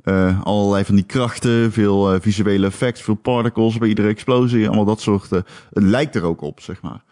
[0.04, 4.84] eh, allerlei van die krachten, veel eh, visuele effects, veel particles bij iedere explosie, allemaal
[4.84, 5.32] dat soort.
[5.32, 5.40] eh,
[5.72, 7.04] het lijkt er ook op, zeg maar.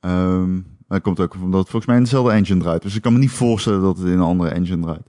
[0.00, 2.82] Ehm, maar dat komt ook omdat het volgens mij in dezelfde engine draait.
[2.82, 5.08] Dus ik kan me niet voorstellen dat het in een andere engine draait.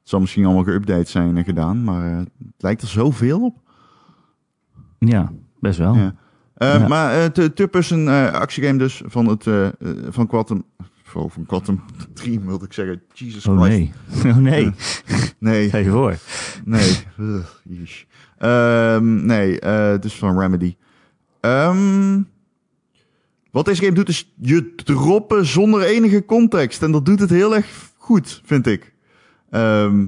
[0.00, 3.56] Het zal misschien allemaal geüpdate zijn en gedaan, maar het lijkt er zoveel op.
[4.98, 5.94] Ja, best wel.
[5.94, 6.14] Ja.
[6.54, 6.88] Eh, Ja.
[6.88, 9.46] Maar third-person eh, actiegame dus van, het,
[10.08, 10.64] van Quantum...
[11.14, 11.82] Oh, van Quantum
[12.14, 13.02] Dream wilde ik zeggen.
[13.12, 13.78] Jesus Oh Christ.
[13.78, 13.92] nee.
[14.32, 14.70] Oh nee.
[15.38, 16.16] Nee, Ga je voor.
[16.64, 16.96] nee.
[18.38, 20.76] Ehm, nee, eh dus van Remedy.
[21.40, 22.20] Ehm,
[23.50, 26.82] wat deze game doet is je droppen zonder enige context.
[26.82, 28.94] En dat doet het heel erg goed, vind ik.
[29.50, 30.06] Ehm,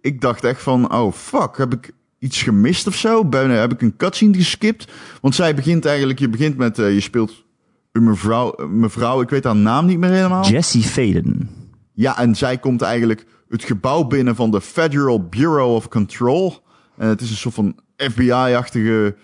[0.00, 3.24] ik dacht echt van, oh fuck, heb ik iets gemist of zo?
[3.24, 4.92] Bijna heb ik een cutscene geskipt?
[5.20, 7.44] Want zij begint eigenlijk, je begint met, eh, je speelt
[7.92, 10.44] mevrouw, mevrouw, ik weet haar naam niet meer helemaal.
[10.48, 11.48] Jesse Faden.
[11.94, 16.54] Ja, en zij komt eigenlijk het gebouw binnen van de Federal Bureau of Control.
[16.96, 19.16] En het is een soort van FBI-achtige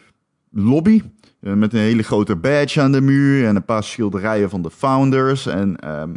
[0.51, 1.03] lobby.
[1.41, 4.71] eh, Met een hele grote badge aan de muur en een paar schilderijen van de
[4.71, 5.47] founders.
[5.47, 6.15] En ehm,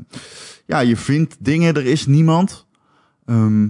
[0.66, 2.68] ja, je vindt dingen, er is niemand.
[3.26, 3.68] Ehm,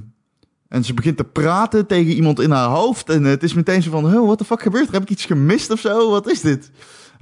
[0.67, 3.09] en ze begint te praten tegen iemand in haar hoofd.
[3.09, 4.93] En het is meteen zo van, oh, what the fuck gebeurt er?
[4.93, 6.09] Heb ik iets gemist of zo?
[6.09, 6.71] Wat is dit?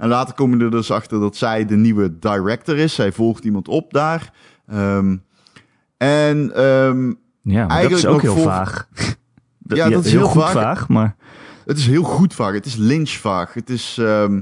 [0.00, 2.94] En later kom je er dus achter dat zij de nieuwe director is.
[2.94, 4.32] Zij volgt iemand op daar.
[4.66, 5.16] Ehm,
[5.96, 8.88] en ehm, Ja, maar dat Eigenlijk is ook heel vaag.
[9.62, 10.52] Ja, dat is heel goed vaag.
[10.52, 11.16] vaag, maar
[11.66, 12.52] het is heel goed vaag.
[12.52, 13.54] Het is lynchvaag.
[13.54, 14.40] Het is, ehm,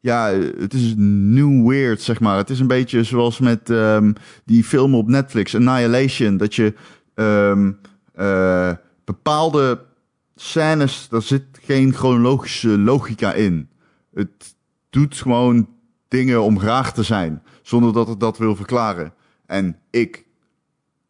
[0.00, 2.36] ja, het is new weird, zeg maar.
[2.36, 4.12] Het is een beetje zoals met ehm,
[4.44, 6.36] die film op Netflix, Annihilation.
[6.36, 6.74] Dat je
[7.14, 7.72] ehm,
[8.14, 8.72] eh,
[9.04, 9.80] bepaalde
[10.34, 13.68] scènes, daar zit geen chronologische logica in.
[14.14, 14.54] Het
[14.92, 15.68] doet gewoon
[16.08, 19.14] dingen om raar te zijn, zonder dat het dat wil verklaren.
[19.46, 20.26] En ik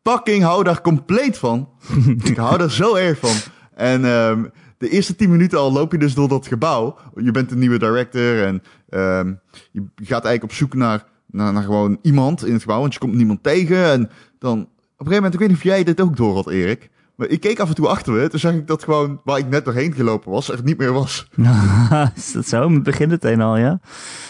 [0.02, 1.68] fucking hou daar compleet van.
[2.24, 3.52] ik hou daar zo erg van.
[3.74, 4.44] En ehm,
[4.78, 6.98] de eerste tien minuten al loop je dus door dat gebouw.
[7.14, 9.32] Je bent een nieuwe director en ehm,
[9.70, 12.98] je gaat eigenlijk op zoek naar, naar, naar gewoon iemand in het gebouw, want je
[12.98, 13.84] komt niemand tegen.
[13.84, 16.50] En dan, op een gegeven moment, ik weet niet of jij dit ook door had,
[16.50, 16.90] Erik.
[17.14, 19.48] Maar ik keek af en toe achter me, toen zag ik dat gewoon waar ik
[19.48, 21.28] net doorheen gelopen was, er niet meer was.
[22.16, 22.80] is dat zo?
[22.80, 23.80] Begint het een al, ja?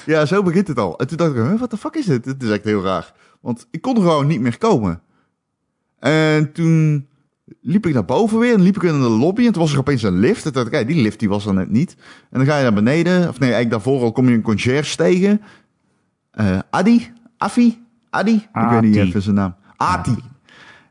[0.06, 0.98] Ja, zo begint het al.
[0.98, 2.24] En toen dacht ik, wat de fuck is dit?
[2.24, 3.12] Dit is echt heel raar.
[3.40, 5.00] Want ik kon er gewoon niet meer komen.
[5.98, 7.06] En toen
[7.60, 9.46] liep ik naar boven weer en liep ik in de lobby.
[9.46, 10.44] En toen was er opeens een lift.
[10.44, 11.96] En toen dacht ik, die lift die was er net niet.
[12.30, 13.28] En dan ga je naar beneden.
[13.28, 15.40] Of nee, eigenlijk daarvoor al kom je een conciërge tegen.
[16.30, 17.12] Eh, Adi?
[17.36, 17.84] Afi?
[18.10, 18.34] Adi?
[18.34, 19.54] Ik weet niet even zijn naam.
[19.76, 20.16] Ati.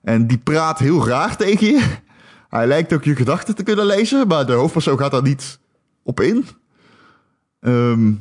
[0.04, 1.98] En die praat heel raar tegen je.
[2.50, 4.28] Hij lijkt ook je gedachten te kunnen lezen.
[4.28, 5.60] Maar de hoofdpersoon gaat daar niet
[6.04, 6.46] op in.
[7.60, 8.14] Ehm,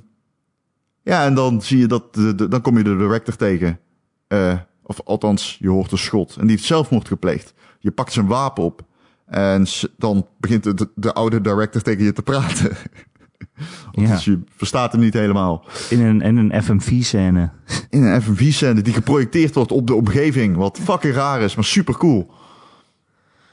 [1.03, 2.15] ja, en dan zie je dat,
[2.51, 3.81] dan kom je de director tegen.
[4.27, 6.35] Eh, of althans, je hoort een schot.
[6.37, 7.55] En die heeft zelfmoord gepleegd.
[7.79, 8.83] Je pakt zijn wapen op.
[9.27, 9.67] En
[9.97, 12.77] dan begint de, de, de oude director tegen je te praten.
[13.93, 14.11] Ja.
[14.11, 15.65] Dus je verstaat hem niet helemaal.
[15.91, 17.51] In een, in een FMV-scène.
[17.91, 20.57] In een FMV-scène die geprojecteerd wordt op de omgeving.
[20.57, 22.31] Wat fucking raar is, maar super cool.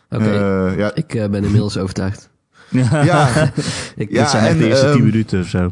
[0.09, 0.29] Oké,
[0.77, 2.29] ja, ik eh, ben inmiddels overtuigd.
[2.69, 3.51] ja,
[3.95, 5.71] Ik, Ja, Dit zijn echt en, de eerste ehm, tien minuten of zo.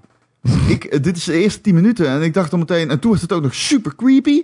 [0.68, 2.90] ik, eh, dit is de eerste 10 minuten en ik dacht dan meteen...
[2.90, 4.44] En toen was het ook nog super creepy.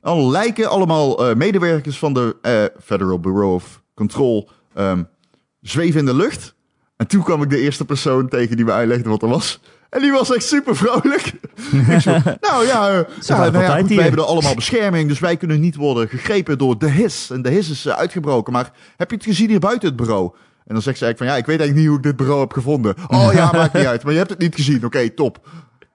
[0.00, 4.50] Alle lijken, allemaal eh, medewerkers van de eh, Federal Bureau of Control...
[4.74, 5.02] ehm,
[5.60, 6.54] zweven in de lucht.
[6.98, 9.60] En toen kwam ik de eerste persoon tegen die me uitlegde wat er was.
[9.90, 11.32] En die was echt super vrolijk.
[12.40, 15.08] nou ja, eh, ja, nou ja goed, wij hebben er allemaal bescherming...
[15.08, 17.30] dus wij kunnen niet worden gegrepen door de his.
[17.30, 18.52] En de his is eh, uitgebroken.
[18.52, 20.30] Maar heb je het gezien hier buiten het bureau?
[20.66, 21.26] En dan zegt ze eigenlijk van...
[21.26, 22.94] ja, ik weet eigenlijk niet hoe ik dit bureau heb gevonden.
[23.08, 24.02] Oh ja, maakt niet uit.
[24.02, 24.84] Maar je hebt het niet gezien.
[24.84, 25.48] Oké, top.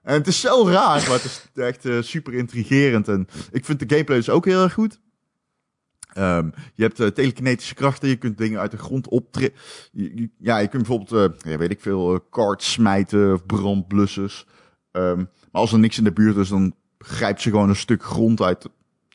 [0.03, 3.07] En het is zo raar, maar het is echt eh, super intrigerend.
[3.07, 4.99] En ik vind de gameplay dus ook heel erg goed.
[6.13, 9.59] Ehm, je hebt eh, telekinetische krachten, je kunt dingen uit de grond optrekken.
[10.39, 14.45] Ja, je kunt bijvoorbeeld, eh, ja, weet ik veel, uh, karts smijten of brandblussers.
[14.91, 18.03] Ehm, maar als er niks in de buurt is, dan grijpt ze gewoon een stuk
[18.03, 18.69] grond uit,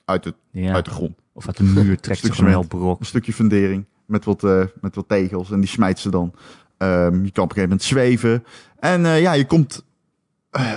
[0.05, 0.73] uit, het, Ja.
[0.75, 1.17] uit de grond.
[1.33, 2.71] Of uit de muur trekt ze gewoon een cement.
[2.73, 3.01] heel brok.
[3.01, 4.43] Een stukje fundering met wat,
[4.81, 6.35] met wat tegels en die smijt ze dan.
[6.79, 8.45] Ehm, je kan op een gegeven moment zweven.
[8.79, 9.85] En ja, je komt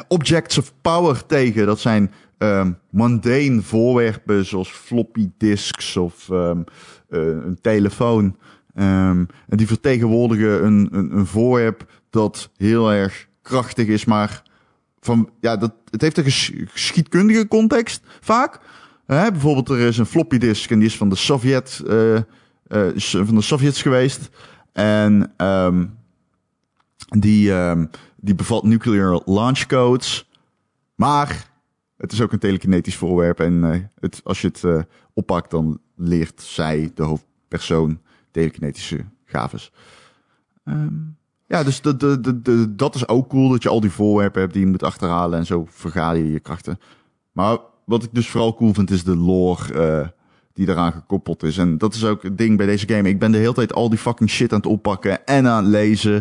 [0.07, 1.65] objects of power tegen.
[1.65, 6.62] Dat zijn ehm mundane voorwerpen zoals floppy disks of ehm,
[7.10, 8.38] eh, een telefoon.
[8.75, 14.43] Ehm, en die vertegenwoordigen een, een, een voorwerp dat heel erg krachtig is, maar
[14.99, 18.60] van, ja, dat, het heeft een ges- geschiedkundige context vaak.
[19.06, 22.23] Hè, bijvoorbeeld er is een floppy disk en die is van de Sovjet, eh, eh,
[22.93, 24.30] is van de Sovjets geweest.
[24.73, 25.34] En
[27.08, 27.54] die,
[28.15, 30.30] die bevat nuclear launch codes.
[30.95, 31.50] Maar
[32.01, 33.39] het is ook een telekinetisch voorwerp.
[33.39, 34.79] En eh, het, als je het eh,
[35.13, 37.99] oppakt, dan leert zij, de hoofdpersoon,
[38.31, 39.71] telekinetische gaves.
[40.65, 40.93] Ehm,
[41.47, 44.41] ja, dus de, de, de, de- dat is ook cool dat je al die voorwerpen
[44.41, 45.39] hebt die je moet achterhalen.
[45.39, 46.79] En zo verga je je krachten.
[47.31, 50.07] Maar wat ik dus vooral cool vind, is de lore eh,
[50.53, 51.57] die daaraan gekoppeld is.
[51.57, 53.09] En dat is ook het ding bij deze game.
[53.09, 55.71] Ik ben de hele tijd al die fucking shit aan het oppakken en aan het
[55.71, 56.15] lezen.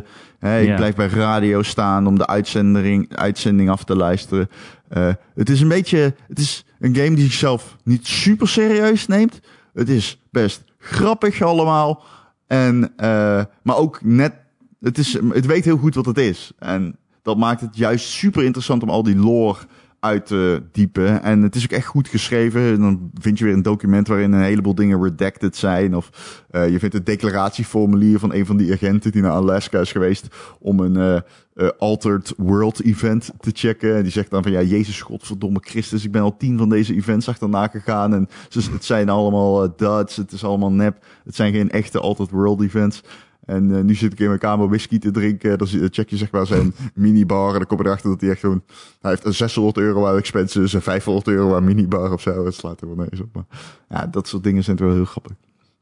[0.60, 4.48] Ik blijf bij radio staan om de uitzending, uitzending af te luisteren.
[4.90, 9.40] Eh, het is een beetje, het is een game die zichzelf niet super serieus neemt.
[9.72, 12.02] Het is best grappig allemaal.
[12.46, 14.32] En, eh, maar ook net,
[14.80, 16.52] het, is, het weet heel goed wat het is.
[16.58, 19.58] En dat maakt het juist super interessant om al die lore
[20.00, 21.22] uit te diepen.
[21.22, 22.60] En het is ook echt goed geschreven.
[22.60, 25.96] En dan vind je weer een document waarin een heleboel dingen redacted zijn.
[25.96, 26.10] Of
[26.50, 30.26] eh, je vindt het declaratieformulier van een van die agenten die naar Alaska is geweest
[30.58, 31.22] om een
[31.54, 33.96] eh, Altered World event te checken.
[33.96, 36.94] En die zegt dan van ja, Jezus, godverdomme Christus, ik ben al tien van deze
[36.94, 38.14] events achterna gegaan.
[38.14, 41.04] En ze, het zijn allemaal duds, het is allemaal nep.
[41.24, 43.02] Het zijn geen echte Altered World events.
[43.50, 45.58] En eh, nu zit ik in mijn kamer whisky te drinken.
[45.58, 47.52] Dan check je zeg maar zijn minibar.
[47.52, 48.62] En dan kom je erachter dat hij echt gewoon...
[49.00, 52.44] Hij heeft een 600 euro aan expenses en 500 euro aan minibar of zo.
[52.44, 53.34] Het slaat er wel nergens op.
[53.34, 53.44] Maar
[53.88, 55.32] ja, dat soort dingen zijn wel heel grappig.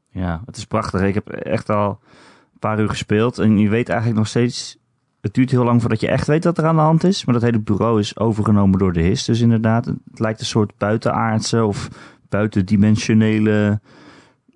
[0.09, 1.01] Ja, het is prachtig.
[1.01, 1.89] Ik heb echt al
[2.53, 3.37] een paar uur gespeeld.
[3.37, 4.77] En je weet eigenlijk nog steeds...
[5.21, 7.25] Het duurt heel lang voordat je echt weet wat er aan de hand is.
[7.25, 9.25] Maar dat hele bureau is overgenomen door de HIS.
[9.25, 11.89] Dus inderdaad, het lijkt een soort buitenaardse of
[12.29, 13.79] buitendimensionele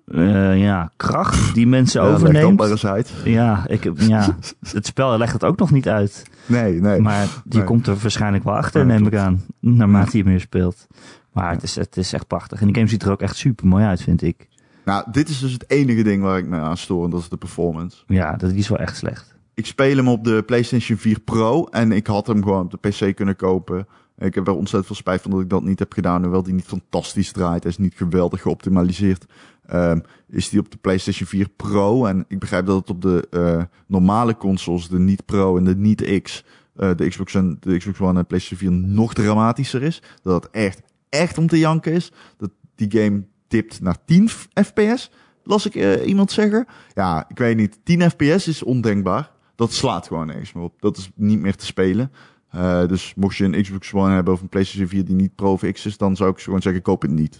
[0.04, 2.80] eh, ja, kracht die mensen Ja, overneemt.
[3.24, 4.36] Ja, ik, ja,
[4.72, 6.22] het spel legt het ook nog niet uit.
[6.46, 7.00] Nee, nee.
[7.00, 7.64] Maar je Nee.
[7.64, 9.42] komt er waarschijnlijk wel achter, Ja, neem ik aan.
[9.60, 10.86] Naarmate je meer speelt.
[11.32, 12.60] Maar het is, het is echt prachtig.
[12.60, 14.48] En die game ziet er ook echt super mooi uit, vind ik.
[14.84, 17.04] Nou, dit is dus het enige ding waar ik me aan stoor.
[17.04, 17.96] En dat is de performance.
[18.06, 19.34] Ja, dat is wel echt slecht.
[19.54, 22.88] ik speel hem op de PlayStation 4 Pro en ik had hem gewoon op de
[22.88, 23.86] PC kunnen kopen.
[24.18, 26.22] Ik heb er ontzettend veel spijt van dat ik dat niet heb gedaan.
[26.22, 27.62] Hoewel die niet fantastisch draait.
[27.62, 29.24] Hij is niet geweldig geoptimaliseerd.
[29.66, 32.06] Ehm, is die op de PlayStation 4 Pro.
[32.06, 35.76] En ik begrijp dat het op de eh, normale consoles, de niet Pro en de
[35.76, 36.44] niet X,
[36.76, 40.02] eh, de, Xbox en, de Xbox One en PlayStation 4 nog dramatischer is.
[40.22, 42.12] Dat het echt, echt om te janken is.
[42.36, 45.10] Dat die game dipt naar 10 fps.
[45.42, 46.66] Las ik eh, iemand zeggen.
[46.94, 47.78] Ja, ik weet niet.
[47.84, 49.30] 10 fps is ondenkbaar.
[49.54, 50.80] Dat slaat gewoon nergens meer op.
[50.80, 52.10] Dat is niet meer te spelen.
[52.54, 55.52] Eh, dus mocht je een Xbox One hebben of een PlayStation 4 die niet Pro
[55.52, 57.34] of X is, dan zou ik gewoon zeggen, koop het niet.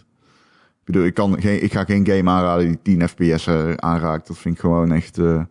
[0.81, 4.27] Ik bedoel, ik, kan geen, ik ga geen game aanraden die 10 fps eh, aanraakt.
[4.27, 5.19] Dat vind ik gewoon echt...
[5.19, 5.43] eh,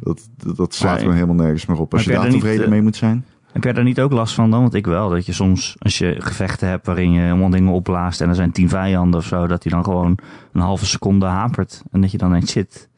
[0.00, 1.00] dat, dat, dat slaat Nee.
[1.00, 1.92] gewoon helemaal nergens meer op.
[1.92, 3.24] Als je daar niet, tevreden eh, mee moet zijn.
[3.52, 4.60] Heb jij daar niet ook last van dan?
[4.60, 5.08] Want ik wel.
[5.08, 8.52] Dat je soms, als je gevechten hebt waarin je allemaal dingen opblaast en er zijn
[8.52, 10.18] tien vijanden of zo, dat die dan gewoon
[10.52, 11.82] een halve seconde hapert.
[11.90, 12.88] En dat je dan denkt, shit,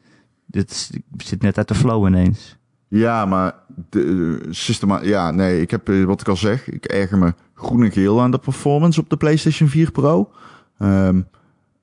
[0.46, 2.58] dit zit net uit de flow ineens.
[2.88, 3.54] Ja, maar
[3.90, 7.34] de, eh, systema ja, nee, ik heb eh, wat ik al zeg, ik erger me
[7.54, 10.30] groen en geel aan de performance op de PlayStation 4 Pro.
[10.78, 11.20] Ehm,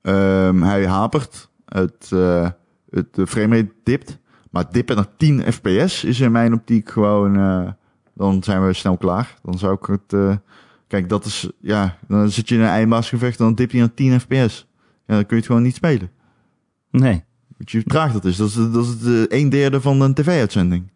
[0.02, 2.48] ehm, hij hapert, het, eh,
[2.90, 4.18] het framerate dipt,
[4.50, 7.34] maar dippen naar 10 fps is in mijn optiek gewoon,
[8.14, 9.34] dan zijn we snel klaar.
[9.42, 10.38] Dan zou ik het,
[10.86, 13.94] kijk, dat is, ja, dan zit je in een eindbaasgevecht en dan dip je naar
[13.94, 14.66] 10 fps.
[15.06, 16.10] Ja, dan kun je het gewoon niet spelen.
[16.90, 17.24] Nee.
[17.56, 18.36] Weet je hoe traag dat is?
[18.36, 20.92] Dat is, dat is een derde van een tv-uitzending.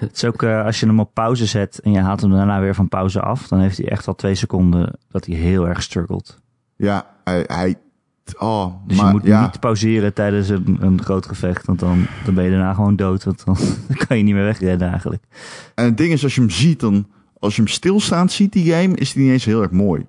[0.00, 2.60] Het is ook eh, als je hem op pauze zet en je haalt hem daarna
[2.60, 5.82] weer van pauze af, dan heeft hij echt al twee seconden dat hij heel erg
[5.82, 6.40] struggelt.
[6.76, 7.76] Ja, hij, hij
[8.38, 12.06] oh, Dus maar je moet ja, niet pauzeren tijdens een, een groot gevecht, want dan,
[12.24, 13.24] dan ben je daarna gewoon dood.
[13.24, 13.56] Want dan,
[13.88, 15.24] dan kan je niet meer wegrennen eigenlijk.
[15.74, 17.06] en het ding is, als je hem ziet, dan,
[17.38, 20.06] als je hem stilstaand ziet, die game, is die niet eens heel erg mooi.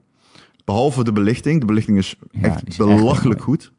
[0.65, 1.59] Behalve de belichting.
[1.59, 3.71] De belichting is Ja, echt is belachelijk goed.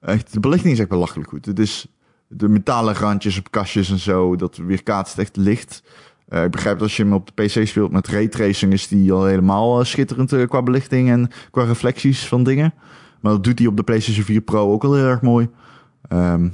[0.00, 1.46] Echt, de belichting is echt belachelijk goed.
[1.46, 1.86] Het is
[2.32, 5.82] de metalen randjes op kastjes en zo, dat weerkaatst echt licht.
[6.28, 9.12] Eh, ik begrijp dat als je hem op de PC speelt met raytracing, is die
[9.12, 12.74] al helemaal eh, schitterend eh, qua belichting en qua reflecties van dingen.
[13.20, 15.48] Maar dat doet hij op de PlayStation 4 Pro ook wel heel erg mooi.
[16.08, 16.48] Ehm,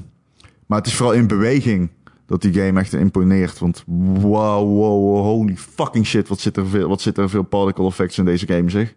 [0.67, 1.91] maar het is vooral in beweging
[2.27, 3.59] dat die game echt imponeert.
[3.59, 7.87] Want wow, wow, holy fucking shit, wat zit er veel, wat zit er veel particle
[7.87, 8.95] effects in deze game, zeg.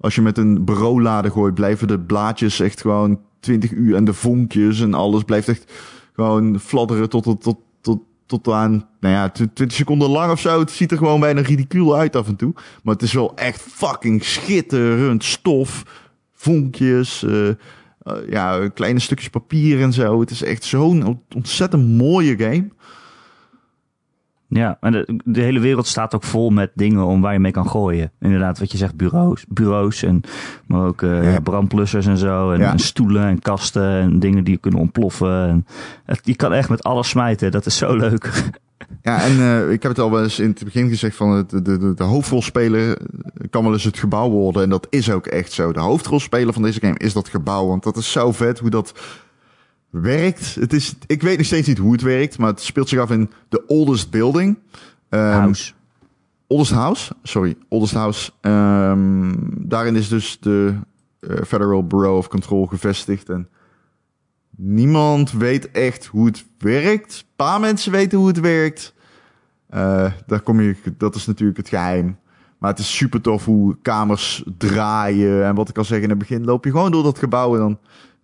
[0.00, 4.12] Als je met een bureaulade gooit, blijven de blaadjes echt gewoon 20 uur en de
[4.12, 5.72] vonkjes en alles blijft echt
[6.24, 10.60] gewoon fladderen tot, tot, tot, tot, tot aan, nou ja, 20 seconden lang of zo.
[10.60, 12.52] Het ziet er gewoon bijna ridicuul uit af en toe.
[12.82, 15.82] Maar het is wel echt fucking schitterend stof,
[16.32, 17.54] vonkjes, uh, uh,
[18.30, 20.20] ja, kleine stukjes papier en zo.
[20.20, 22.68] Het is echt zo'n ontzettend mooie game.
[24.48, 27.52] Ja, en de, de, hele wereld staat ook vol met dingen om waar je mee
[27.52, 28.12] kan gooien.
[28.20, 30.20] Inderdaad, wat je zegt, bureaus, bureaus en,
[30.66, 31.40] maar ook uh, ja.
[31.40, 32.52] brandplussers en zo.
[32.52, 32.72] En, ja.
[32.72, 35.48] en, stoelen en kasten en dingen die kunnen ontploffen.
[35.48, 35.66] En
[36.04, 38.30] het, je kan echt met alles smijten, dat is zo leuk.
[39.02, 41.62] Ja, en uh, ik heb het al wel eens in het begin gezegd van de,
[41.62, 42.98] de, de, de hoofdrolspeler
[43.50, 44.62] kan wel eens het gebouw worden.
[44.62, 45.72] En dat is ook echt zo.
[45.72, 47.66] De hoofdrolspeler van deze game is dat gebouw.
[47.66, 48.94] Want dat is zo vet hoe dat
[49.90, 50.54] werkt.
[50.54, 53.10] Het is, ik weet nog steeds niet hoe het werkt, maar het speelt zich af
[53.10, 54.58] in de oldest building.
[55.08, 55.72] Um, house.
[56.46, 58.30] Oldest house, sorry, oldest house.
[58.40, 60.74] Um, daarin is dus de
[61.20, 63.48] uh, Federal Bureau of Control gevestigd en
[64.56, 67.14] niemand weet echt hoe het werkt.
[67.18, 68.94] Een paar mensen weten hoe het werkt.
[69.74, 72.18] Uh, daar kom je, dat is natuurlijk het geheim.
[72.58, 75.44] Maar het is super tof hoe kamers draaien.
[75.44, 77.60] En wat ik al zeg in het begin, loop je gewoon door dat gebouw en
[77.60, 77.78] dan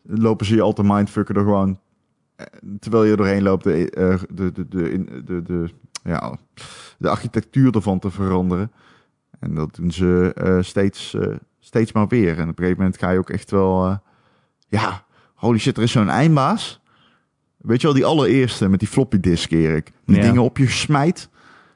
[0.06, 1.78] lopen ze je al te mindfucken door gewoon...
[2.80, 3.90] Terwijl je doorheen loopt, de,
[4.34, 5.68] de, de, de, de, de,
[6.04, 6.36] ja,
[6.98, 8.72] de architectuur ervan te veranderen.
[9.40, 12.38] En dat doen ze uh, steeds, uh, steeds maar weer.
[12.38, 13.86] En op een gegeven moment ga je ook echt wel...
[13.88, 13.96] Uh,
[14.68, 16.80] ja, holy shit, er is zo'n eindbaas.
[17.56, 19.92] Weet je wel, die allereerste met die floppy disk, Erik.
[20.04, 20.22] Die Ja.
[20.22, 21.28] dingen op je smijt.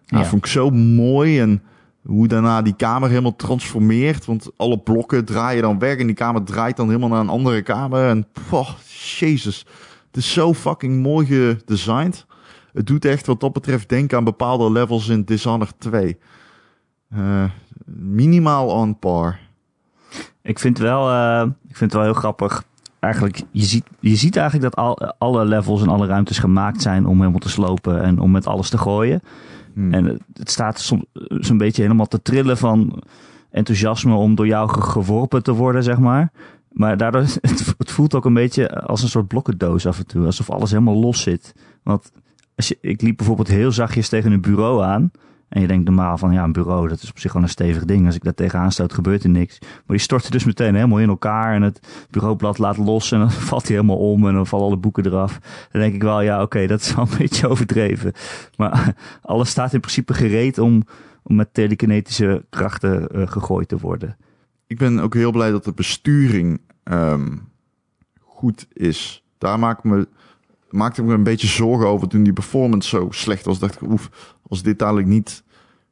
[0.06, 0.28] Nou, Ja.
[0.28, 1.40] vond ik zo mooi.
[1.40, 1.62] En
[2.02, 4.24] hoe daarna die kamer helemaal transformeert.
[4.24, 5.96] Want alle blokken draaien dan weg.
[5.96, 8.08] En die kamer draait dan helemaal naar een andere kamer.
[8.08, 8.26] En
[9.18, 9.66] jezus.
[10.06, 12.26] Het is zo fucking mooi gedesigned.
[12.72, 16.18] Het doet echt wat dat betreft denken aan bepaalde levels in Dishonored 2.
[17.08, 17.44] Eh,
[17.94, 19.38] minimaal on par.
[20.42, 22.64] Ik vind, wel, eh, ik vind het wel heel grappig.
[22.98, 27.06] Eigenlijk, je ziet, je ziet eigenlijk dat al, alle levels en alle ruimtes gemaakt zijn
[27.06, 29.22] om helemaal te slopen en om met alles te gooien.
[29.78, 29.92] Hmm.
[29.92, 30.92] En het, staat
[31.28, 33.02] zo'n beetje helemaal te trillen van
[33.50, 36.32] enthousiasme om door jou ge- geworpen te worden, zeg maar.
[36.72, 40.26] Maar daardoor, het, het voelt ook een beetje als een soort blokkendoos af en toe.
[40.26, 41.54] Alsof alles helemaal los zit.
[41.82, 42.12] Want
[42.56, 45.10] als je, ik liep bijvoorbeeld heel zachtjes tegen een bureau aan.
[45.48, 47.84] En je denkt normaal van ja, een bureau, dat is op zich gewoon een stevig
[47.84, 48.06] ding.
[48.06, 49.58] Als ik daar tegenaan stoot, gebeurt er niks.
[49.60, 51.54] Maar die stortte dus meteen helemaal in elkaar.
[51.54, 54.26] En het bureaublad laat los en dan valt hij helemaal om.
[54.26, 55.38] En dan vallen alle boeken eraf.
[55.72, 58.12] Dan denk ik wel, ja oké, dat is wel een beetje overdreven.
[58.56, 60.84] Maar alles staat in principe gereed om,
[61.22, 64.16] om met telekinetische krachten eh, gegooid te worden.
[64.66, 67.36] Ik ben ook heel blij dat de besturing ehm,
[68.20, 69.24] goed is.
[69.38, 70.08] Daar maak ik me,
[70.70, 73.58] maakte me een beetje zorgen over toen die performance zo slecht was.
[73.58, 75.42] Dacht ik, oef, als dit dadelijk niet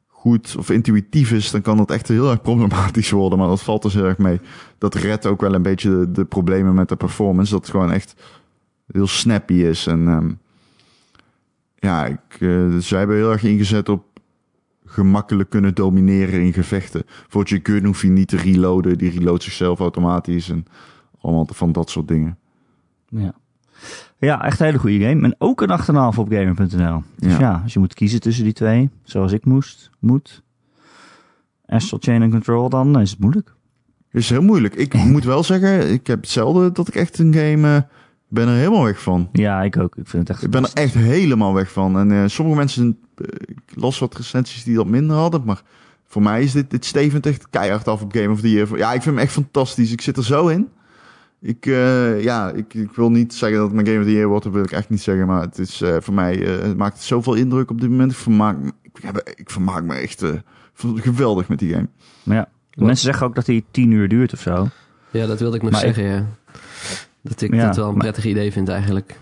[0.07, 3.39] goed of intuïtief is, dan kan dat echt heel erg problematisch worden.
[3.39, 4.39] Maar dat valt dus heel erg mee.
[4.77, 7.51] Dat redt ook wel een beetje de, problemen met de performance.
[7.51, 8.15] Dat het gewoon echt
[8.91, 9.87] heel snappy is.
[9.87, 10.31] En ehm,
[11.75, 14.05] ja, ik, eh, zij hebben heel erg ingezet op
[14.85, 17.03] gemakkelijk kunnen domineren in gevechten.
[17.05, 18.97] Voor je gun hoef je niet te reloaden.
[18.97, 20.65] Die reloadt zichzelf automatisch en
[21.21, 22.37] allemaal van dat soort dingen.
[23.07, 23.35] Ja.
[24.19, 25.23] Ja, echt een hele goede game.
[25.23, 25.79] En ook een
[26.13, 27.03] 8,5 op gamer.nl.
[27.15, 27.39] Dus ja.
[27.39, 27.61] Ja.
[27.63, 30.43] als je moet kiezen tussen die twee, zoals ik moest, moet.
[31.65, 33.55] Astral Chain en Control dan, is het moeilijk.
[34.11, 34.75] Is heel moeilijk.
[34.75, 37.81] Ik moet wel zeggen, ik heb hetzelfde dat ik echt een game eh,
[38.27, 39.29] ben er helemaal weg van.
[39.31, 39.95] Ja, ik ook.
[39.95, 41.99] Ik vind het echt Ik ben er echt helemaal weg van.
[41.99, 45.61] En eh, sommige mensen, eh, ik las wat recensies die dat minder hadden, maar
[46.05, 48.77] voor mij is dit, dit stevend echt keihard af op Game of the Year.
[48.77, 49.91] Ja, ik vind hem echt fantastisch.
[49.91, 50.67] Ik zit er zo in.
[51.41, 54.27] Ik, eh, ja, ik, ik wil niet zeggen dat het mijn Game of the Year
[54.27, 55.27] wordt, dat wil ik echt niet zeggen.
[55.27, 58.11] Maar het is eh, voor mij, eh, het maakt zoveel indruk op dit moment.
[58.11, 60.29] Ik vermaak, me- ik, ik vermaak me echt eh,
[60.95, 61.87] geweldig met die game.
[62.23, 64.67] Maar ja, mensen zeggen ook dat hij 10 uur duurt of zo.
[65.11, 66.25] Ja, dat wilde ik nog Maar ik- zeggen, ja.
[67.21, 69.19] Dat ik Ja, dat wel een maar- prettig idee vind eigenlijk.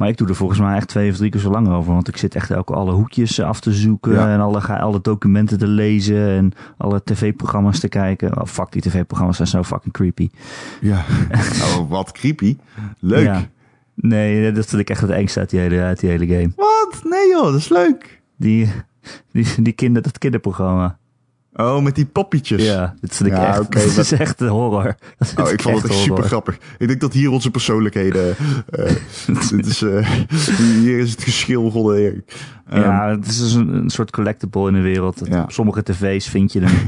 [0.00, 1.92] Maar ik doe er volgens mij echt twee of drie keer zo lang over.
[1.92, 4.12] Want ik zit echt elke alle hoekjes af te zoeken.
[4.12, 4.32] Ja.
[4.32, 6.28] En alle, alle documenten te lezen.
[6.28, 8.40] En alle tv-programma's te kijken.
[8.40, 10.30] Oh, fuck, die tv-programma's zijn zo fucking creepy.
[10.80, 11.04] Ja,
[11.64, 12.56] oh, wat creepy.
[12.98, 13.24] Leuk.
[13.24, 13.48] Ja.
[13.94, 16.52] Nee, dat vind ik echt het engste uit die hele, uit die hele game.
[16.56, 17.00] Wat?
[17.04, 18.20] Nee joh, dat is leuk.
[18.36, 18.72] Die,
[19.32, 20.98] die, die kinder, dat kinderprogramma.
[21.54, 22.64] Oh, met die poppietjes.
[22.64, 23.72] Ja, vind ik Ja, echt.
[23.72, 24.94] dat- is echt een horror.
[25.18, 26.58] Dat Oh, ik vond het echt super grappig.
[26.78, 28.36] Ik denk dat hier onze persoonlijkheden.
[28.70, 28.94] eh
[29.50, 30.08] dit is, eh,
[30.80, 32.36] hier is het geschil van Erik.
[32.68, 35.20] Ehm, Ja, het is dus een, een soort collectible in de wereld.
[35.24, 35.42] Ja.
[35.42, 36.78] Op sommige tv's vind je een,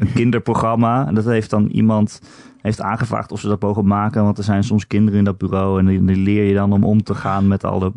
[0.00, 1.06] een kinderprogramma.
[1.06, 2.20] En dat heeft dan iemand
[2.60, 4.22] heeft aangevraagd of ze dat mogen maken.
[4.22, 6.84] Want er zijn soms kinderen in dat bureau en die, die leer je dan om
[6.84, 7.92] om te gaan met alle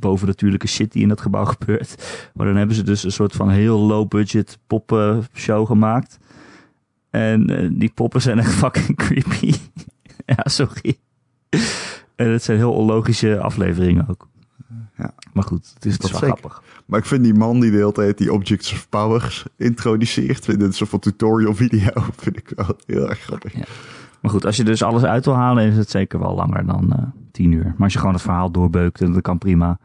[0.00, 2.28] bovennatuurlijke shit die in dat gebouw gebeurt.
[2.34, 6.18] Maar dan hebben ze dus een soort van heel low budget poppenshow gemaakt.
[7.10, 9.54] En eh, die poppen zijn echt fucking creepy.
[10.36, 10.98] ja, sorry.
[12.16, 14.28] En het zijn heel onlogische afleveringen ook.
[14.96, 15.14] Ja.
[15.32, 16.62] Maar goed, het is, Dat wel grappig.
[16.86, 20.62] Maar ik vind die man die de hele tijd die Objects of Power introduceert, vind
[20.62, 23.54] een soort van tutorial video, vind ik wel heel erg grappig.
[23.54, 23.64] Ja.
[24.20, 26.92] Maar goed, als je dus alles uit wil halen, is het zeker wel langer dan
[26.92, 27.64] eh 10 uur.
[27.64, 29.78] Maar als je gewoon het verhaal doorbeukt, dat kan prima,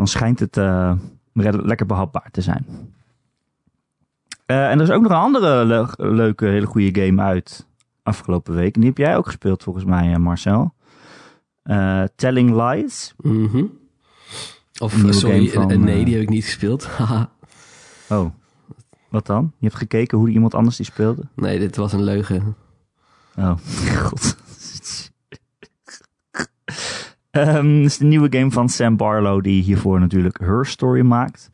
[0.00, 0.56] dan schijnt het
[1.34, 2.66] redelijk- lekker behapbaar te zijn.
[4.46, 7.66] Eh, en er is ook nog een andere le- leuke, hele goede game uit
[8.02, 8.74] afgelopen week.
[8.74, 10.74] En die heb jij ook gespeeld volgens mij, eh, Marcel.
[12.16, 13.14] Telling Lies.
[13.16, 13.64] Mhm.
[14.78, 16.86] Of, sorry, van, nee, die heb ik niet gespeeld.
[16.86, 17.30] Haha.
[18.08, 18.30] Oh,
[19.08, 19.52] wat dan?
[19.58, 21.22] Je hebt gekeken hoe iemand anders die speelde?
[21.34, 22.54] nee, dit was een leugen.
[23.36, 23.52] Oh,
[24.02, 24.36] god.
[27.30, 31.50] Ehm, dit is de nieuwe game van Sam Barlow, die hiervoor natuurlijk Her Story maakt,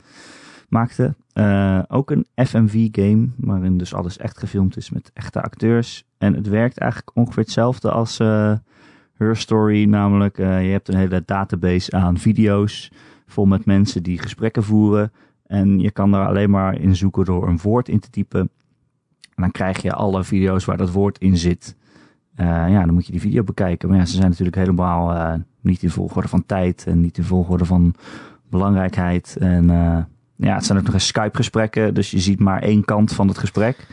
[0.68, 1.14] maakte.
[1.32, 6.04] Eh, ook een FMV-game, waarin dus alles echt gefilmd is met echte acteurs.
[6.18, 8.52] En het werkt eigenlijk ongeveer hetzelfde als eh,
[9.12, 12.92] Her Story, namelijk eh, je hebt een hele database aan video's
[13.26, 15.12] vol met mensen die gesprekken voeren.
[15.46, 18.40] En je kan er alleen maar in zoeken door een woord in te typen.
[19.34, 21.76] En dan krijg je alle video's waar dat woord in zit.
[22.36, 23.88] Eh, ja, dan moet je die video bekijken.
[23.88, 27.24] Maar ja, ze zijn natuurlijk helemaal eh, niet in volgorde van tijd en niet in
[27.24, 27.94] volgorde van
[28.50, 29.36] belangrijkheid.
[29.40, 29.98] En eh,
[30.36, 33.38] ja, het zijn ook nog eens Skype-gesprekken, dus je ziet maar één kant van het
[33.38, 33.86] gesprek.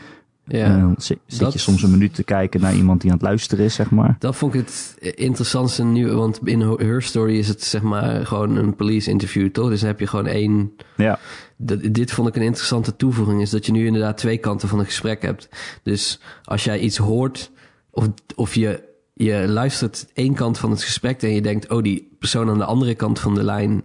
[0.46, 0.64] Ja.
[0.64, 3.16] En dan zit, zit dat- je soms een minuut te kijken naar iemand die aan
[3.16, 4.16] het luisteren is, zeg maar.
[4.18, 8.56] Dat vond ik het interessantste nu, want in Her Story is het zeg maar gewoon
[8.56, 9.68] een police interview, toch?
[9.68, 10.72] Dus dan heb je gewoon één...
[10.96, 11.18] Ja,
[11.56, 14.78] Dat, dit vond ik een interessante toevoeging, is dat je nu inderdaad twee kanten van
[14.78, 15.48] het gesprek hebt.
[15.82, 17.50] Dus als jij iets hoort,
[17.94, 18.82] of, of je,
[19.12, 22.64] je luistert één kant van het gesprek en je denkt, oh, die persoon aan de
[22.64, 23.84] andere kant van de lijn,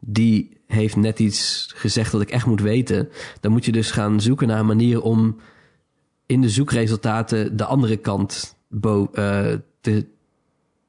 [0.00, 3.08] die heeft net iets gezegd dat ik echt moet weten.
[3.40, 5.36] Dan moet je dus gaan zoeken naar een manier om
[6.26, 10.06] in de zoekresultaten de andere kant bo eh, te,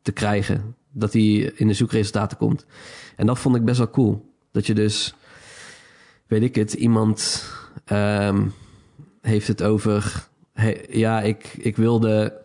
[0.02, 0.76] te krijgen.
[0.92, 2.66] Dat die in de zoekresultaten komt.
[3.16, 4.34] En dat vond ik best wel cool.
[4.52, 5.16] Dat je dus,
[6.28, 7.44] weet ik het, iemand
[7.86, 8.48] ehm,
[9.22, 10.28] heeft het over.
[10.56, 12.42] Hey, ja, ik, ik wilde.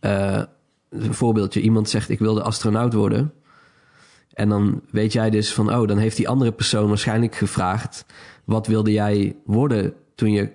[0.00, 0.42] eh,
[0.90, 3.32] een voorbeeldje: iemand zegt ik wilde astronaut worden.
[4.32, 8.04] En dan weet jij dus van, oh, dan heeft die andere persoon waarschijnlijk gevraagd:
[8.44, 10.52] wat wilde jij worden toen je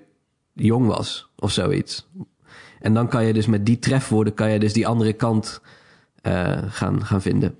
[0.54, 2.08] jong was of zoiets.
[2.80, 5.62] En dan kan je dus met die trefwoorden kan je dus die andere kant
[6.22, 7.56] eh, gaan, gaan vinden.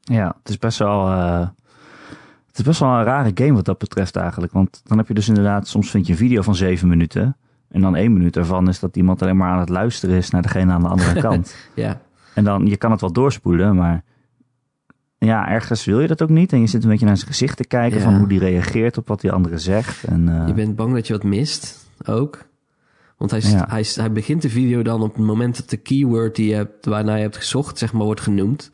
[0.00, 1.08] ja het is best wel...
[1.08, 1.48] eh,
[2.46, 4.52] het is best wel een rare game wat dat betreft eigenlijk.
[4.52, 7.36] Want dan heb je dus inderdaad, soms vind je een video van zeven minuten.
[7.72, 10.42] En dan één minuut ervan is dat iemand alleen maar aan het luisteren is naar
[10.42, 11.56] degene aan de andere kant.
[11.74, 12.00] Ja,
[12.34, 14.04] En dan, je kan het wel doorspoelen, maar
[15.18, 16.52] ja, ergens wil je dat ook niet.
[16.52, 18.04] En je zit een beetje naar zijn gezicht te kijken Ja.
[18.04, 20.04] van hoe die reageert op wat die andere zegt.
[20.04, 22.44] En, eh, je bent bang dat je wat mist ook.
[23.16, 23.66] Want hij, Ja.
[23.68, 26.86] hij, hij begint de video dan op het moment dat de keyword die je hebt,
[26.86, 28.70] waarnaar je hebt gezocht, zeg maar, wordt genoemd.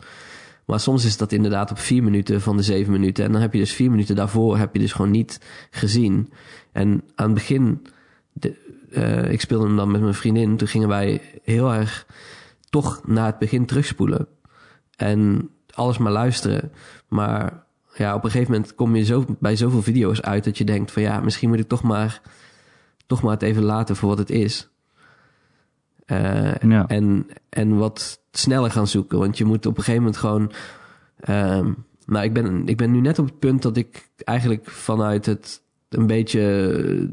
[0.66, 3.24] Maar soms is dat inderdaad op vier minuten van de zeven minuten.
[3.24, 5.40] En dan heb je dus vier minuten daarvoor heb je dus gewoon niet
[5.70, 6.32] gezien.
[6.72, 7.86] En aan het begin,
[8.32, 8.57] de,
[8.93, 10.57] eh, ik speelde hem dan met mijn vriendin.
[10.57, 12.07] Toen gingen wij heel erg
[12.70, 14.26] toch naar het begin terugspoelen.
[14.97, 16.72] En alles maar luisteren.
[17.09, 17.62] Maar
[17.95, 20.91] ja, op een gegeven moment kom je zo, bij zoveel video's uit dat je denkt
[20.91, 22.20] van ja, misschien moet ik toch maar,
[23.07, 24.68] toch maar het even laten voor wat het is.
[26.07, 26.86] Eh, Ja.
[26.89, 29.18] en, en wat sneller gaan zoeken.
[29.18, 30.53] Want je moet op een gegeven moment gewoon.
[31.20, 31.72] ehm,
[32.07, 35.62] nou, ik ben, ik ben nu net op het punt dat ik eigenlijk vanuit het
[35.89, 36.41] een beetje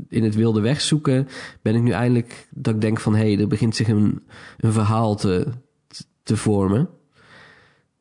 [0.09, 1.28] in het wilde weg zoeken,
[1.61, 4.23] ben ik nu eindelijk dat ik denk van hé, hey, er begint zich een,
[4.57, 5.47] een verhaal te,
[6.23, 6.89] te vormen.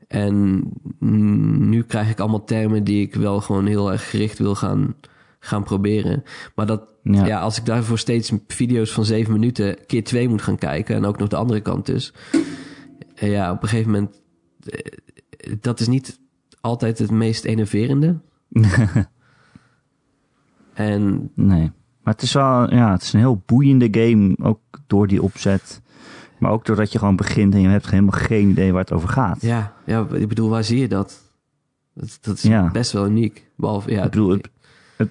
[0.09, 0.63] En
[1.69, 4.95] nu krijg ik allemaal termen die ik wel gewoon heel erg gericht wil gaan,
[5.39, 6.23] gaan proberen.
[6.55, 7.27] Maar dat, Ja.
[7.27, 7.41] ja.
[7.41, 11.19] als ik daarvoor steeds video's van zeven minuten keer twee moet gaan kijken en ook
[11.19, 12.13] nog de andere kant dus.
[13.15, 14.23] eh, Ja, op een gegeven moment,
[14.67, 16.21] eh, dat is niet
[16.61, 18.21] altijd het meest enerverende.
[20.75, 21.73] En nee.
[22.03, 25.83] Maar het is wel, ja, het is een heel boeiende game, ook door die opzet.
[26.39, 29.09] Maar ook doordat je gewoon begint en je hebt helemaal geen idee waar het over
[29.09, 29.43] gaat.
[29.43, 31.23] ja, ja, ik bedoel, waar zie je dat?
[31.95, 32.71] Dat, dat is Ja.
[32.71, 33.51] best wel uniek.
[33.57, 34.51] Behalve, ja, Ik bedoel, het,
[34.97, 35.11] het,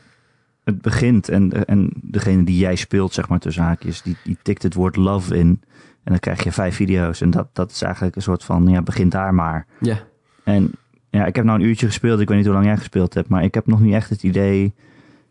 [0.64, 4.64] het begint en, en degene die jij speelt, zeg maar tussen haakjes, die, die tikt
[4.64, 5.61] het woord love in.
[6.03, 7.22] En dan krijg je vijf video's.
[7.22, 9.66] En dat, dat is eigenlijk een soort van, ja, begint daar maar.
[9.80, 9.97] ja,
[10.43, 10.72] En
[11.09, 12.20] ja, ik heb nou een uurtje gespeeld.
[12.20, 13.28] Ik weet niet hoe lang jij gespeeld hebt.
[13.30, 14.74] Maar ik heb nog niet echt het idee.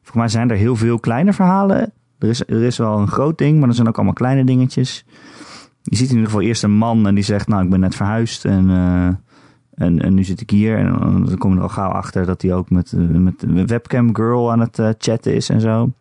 [0.03, 3.39] Volgens mij zijn er heel veel kleine verhalen Er is, er is wel een groot
[3.39, 5.05] ding, maar er zijn ook allemaal kleine dingetjes.
[5.83, 7.95] Je ziet in ieder geval eerst een man en die zegt, nou, ik ben net
[7.95, 9.07] verhuisd en, uh,
[9.75, 10.79] en, en nu zit ik hier.
[10.79, 10.87] En
[11.25, 14.53] dan kom je er al gauw achter dat hij ook met, met een webcam girl
[14.53, 15.93] aan het uh, chatten is en zo.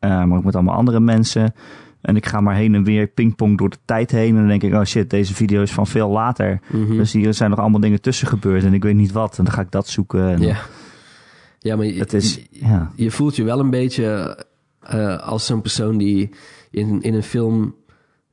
[0.00, 1.54] Uh, maar ook met allemaal andere mensen.
[2.00, 4.28] En ik ga maar heen en weer pingpong door de tijd heen.
[4.28, 6.60] En dan denk ik, oh shit, deze video is van veel later.
[6.66, 6.76] Mhm.
[6.76, 6.96] Mm -hmm.
[6.96, 8.64] Dus hier zijn nog allemaal dingen tussen gebeurd.
[8.64, 9.38] En ik weet niet wat.
[9.38, 10.28] En dan ga ik dat zoeken.
[10.28, 10.56] En.
[11.58, 12.92] Ja, maar je, is, je, ja.
[12.96, 14.38] je voelt je wel een beetje
[14.94, 16.30] uh, als zo'n persoon die
[16.70, 17.74] in, in een film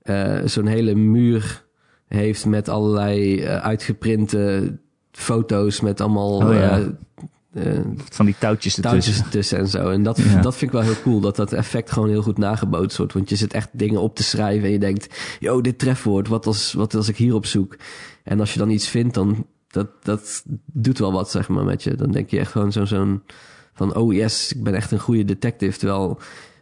[0.04, 1.64] uh, zo'n hele muur
[2.08, 4.74] heeft met allerlei uh, uitgeprinte
[5.12, 6.82] foto's met allemaal Oh, ja.
[8.10, 8.82] van die touwtjes ertussen.
[8.82, 9.90] touwtjes ertussen en zo.
[9.90, 10.42] En dat, Ja.
[10.42, 13.14] dat vind ik wel heel cool, dat dat effect gewoon heel goed nagebootst wordt.
[13.14, 16.46] Want je zit echt dingen op te schrijven en je denkt, yo, dit trefwoord, wat
[16.46, 17.78] als, wat als ik hierop zoek?
[18.24, 19.46] En als je dan iets vindt, dan
[19.76, 21.96] dat, dat doet wel wat, zeg maar, met je.
[21.96, 23.22] Dan denk je echt gewoon zo'n, zo'n
[23.74, 25.78] van, oh yes, ik ben echt een goede detective.
[25.78, 26.20] Terwijl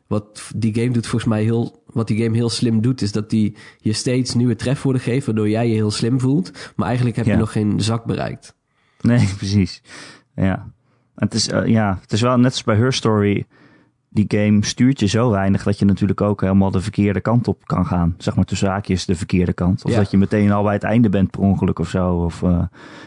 [0.07, 3.29] wat die game doet volgens mij heel, wat die game heel slim doet, is dat
[3.29, 6.51] die je steeds nieuwe trefwoorden geeft, waardoor jij je heel slim voelt.
[6.75, 7.31] Maar eigenlijk heb Ja.
[7.31, 8.55] je nog geen zak bereikt.
[9.01, 9.81] Nee, precies.
[10.35, 10.71] Ja.
[11.15, 13.45] Het is, uh, ja, het is wel net als bij Her Story.
[14.13, 17.65] Die game stuurt je zo weinig dat je natuurlijk ook helemaal de verkeerde kant op
[17.65, 18.15] kan gaan.
[18.17, 19.85] Zeg maar tussen haakjes de verkeerde kant.
[19.85, 19.97] Of Ja.
[19.97, 22.15] dat je meteen al bij het einde bent per ongeluk of zo.
[22.15, 22.63] Of, uh,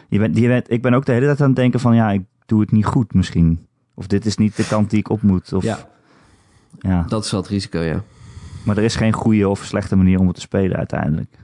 [0.09, 2.11] je bent, je bent, ik ben ook de hele tijd aan het denken van ja,
[2.11, 3.67] ik doe het niet goed misschien.
[3.95, 5.53] Of dit is niet de kant die ik op moet.
[5.53, 5.79] Of, Ja,
[6.79, 7.03] ja.
[7.09, 8.03] dat is wel het risico, ja.
[8.65, 11.35] Maar er is geen goede of slechte manier om het te spelen uiteindelijk.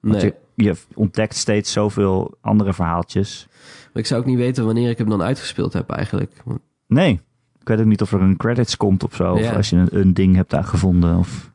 [0.00, 0.32] Want Nee.
[0.54, 3.46] je, je ontdekt steeds zoveel andere verhaaltjes.
[3.92, 6.42] Maar ik zou ook niet weten wanneer ik hem dan uitgespeeld heb eigenlijk.
[6.86, 7.20] Nee,
[7.64, 9.32] ik weet ook niet of er een credits komt of zo.
[9.32, 11.18] Of als je een, een ding hebt daar gevonden.
[11.18, 11.50] Of,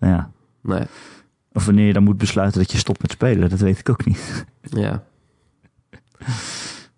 [0.00, 0.30] ja.
[0.62, 0.82] Nee,
[1.52, 3.50] of wanneer je dan moet besluiten dat je stopt met spelen.
[3.50, 4.44] Dat weet ik ook niet.
[4.62, 5.02] ja.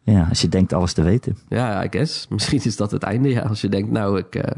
[0.02, 1.38] Ja, als je denkt alles te weten.
[1.48, 2.26] Ja, I guess.
[2.28, 3.40] Misschien is dat het einde, ja.
[3.40, 4.56] Als je denkt, nou, ik, eh,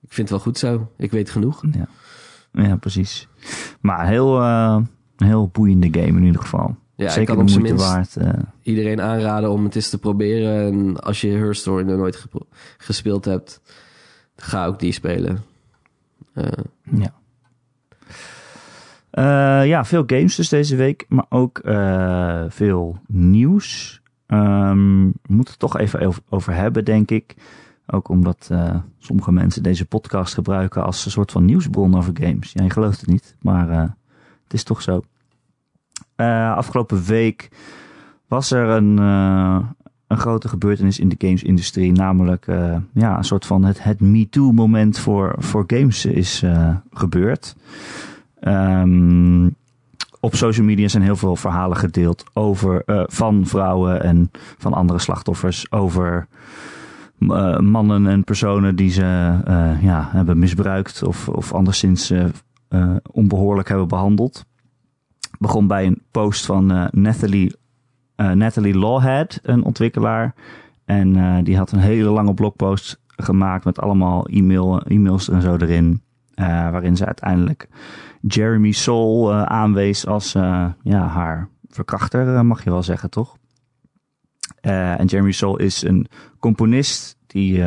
[0.00, 0.90] ik vind het wel goed zo.
[0.96, 1.62] Ik weet genoeg.
[1.72, 1.88] Ja,
[2.52, 3.28] ja precies.
[3.80, 4.78] Maar heel, eh,
[5.16, 6.76] heel boeiende game in ieder geval.
[6.96, 8.16] Ja, ik Zeker kan de op zijn minst waard.
[8.16, 8.28] eh.
[8.62, 10.72] iedereen aanraden om het eens te proberen.
[10.72, 12.26] En als je Her Story nog nooit
[12.78, 13.60] gespeeld hebt,
[14.36, 15.42] ga ook die spelen.
[16.32, 16.46] Eh,
[16.90, 17.12] Ja.
[19.10, 21.60] Eh, ja, veel games dus deze week, maar ook
[22.48, 24.00] veel nieuws.
[24.26, 27.34] Ehm, we moeten het toch even over, hebben, denk ik.
[27.86, 28.50] Ook omdat
[28.98, 32.52] sommige mensen deze podcast gebruiken als een soort van nieuwsbron over games.
[32.52, 33.68] Ja, je gelooft het niet, maar
[34.44, 35.02] het is toch zo.
[36.16, 37.48] Eh, afgelopen week
[38.28, 39.58] was er een, eh,
[40.06, 41.92] een grote gebeurtenis in de gamesindustrie.
[41.92, 46.44] Namelijk eh, ja, een soort van het, het MeToo-moment voor, voor games is
[46.90, 47.56] gebeurd.
[48.40, 49.48] Ehm,
[50.20, 55.72] op social media zijn heel veel verhalen gedeeld over, van vrouwen en van andere slachtoffers
[55.72, 56.26] over
[57.60, 59.02] mannen en personen die ze
[59.80, 62.10] ja, hebben misbruikt of, of anderszins
[62.74, 64.44] eh, eh, onbehoorlijk hebben behandeld.
[65.38, 67.56] Begon bij een post van eh, Nathalie,
[68.14, 70.34] eh, Natalie Lawhead, een ontwikkelaar.
[70.84, 75.56] En eh, die had een hele lange blogpost gemaakt met allemaal e-mail, e-mails en zo
[75.56, 76.02] erin.
[76.34, 77.68] waarin ze uiteindelijk
[78.20, 80.32] Jeremy Soul eh, aanwees als
[80.82, 83.36] ja, haar verkrachter, mag je wel zeggen, toch?
[84.60, 86.06] En Jeremy Soul is een
[86.38, 87.62] componist die,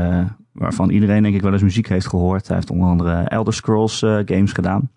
[0.51, 2.47] waarvan iedereen denk ik wel eens muziek heeft gehoord.
[2.47, 4.89] Hij heeft onder andere Elder Scrolls games gedaan.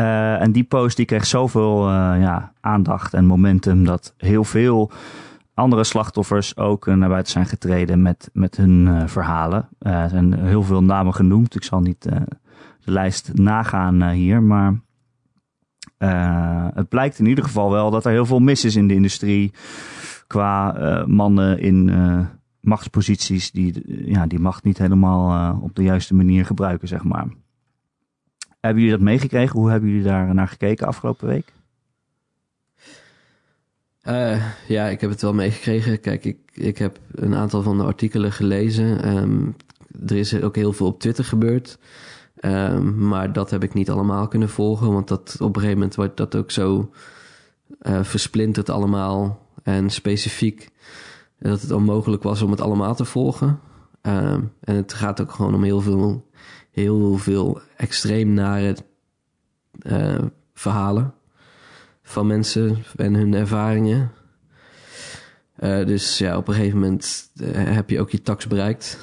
[0.00, 4.90] Eh, en die post die kreeg zoveel eh, ja, aandacht en momentum dat heel veel
[5.54, 9.68] andere slachtoffers ook eh, naar buiten zijn getreden met, met hun verhalen.
[9.78, 11.54] Er zijn heel veel namen genoemd.
[11.54, 14.80] Ik zal niet de lijst nagaan hier, maar
[16.74, 19.52] het blijkt in ieder geval wel dat er heel veel mis is in de industrie
[20.26, 20.74] qua
[21.06, 21.90] mannen in
[22.60, 27.26] machtsposities die ja, die macht niet helemaal op de juiste manier gebruiken, zeg maar.
[28.60, 29.58] Hebben jullie dat meegekregen?
[29.58, 31.52] Hoe hebben jullie daar naar gekeken afgelopen week?
[34.00, 36.00] Eh, ja, ik heb het wel meegekregen.
[36.00, 39.02] Kijk, ik, ik heb een aantal van de artikelen gelezen.
[39.02, 39.46] Ehm,
[40.06, 41.78] er is ook heel veel op Twitter gebeurd.
[42.36, 44.92] Ehm, maar dat heb ik niet allemaal kunnen volgen.
[44.92, 46.90] Want dat, op een gegeven moment wordt dat ook zo
[47.78, 49.48] eh, versplinterd allemaal.
[49.62, 50.70] En specifiek
[51.38, 53.60] dat het onmogelijk was om het allemaal te volgen.
[54.00, 56.29] Ehm, en het gaat ook gewoon om heel veel,
[56.70, 58.76] heel veel extreem nare
[59.78, 61.14] eh, verhalen
[62.02, 64.12] van mensen en hun ervaringen.
[65.56, 68.98] Eh, dus ja, op een gegeven moment eh, heb je ook je tax bereikt.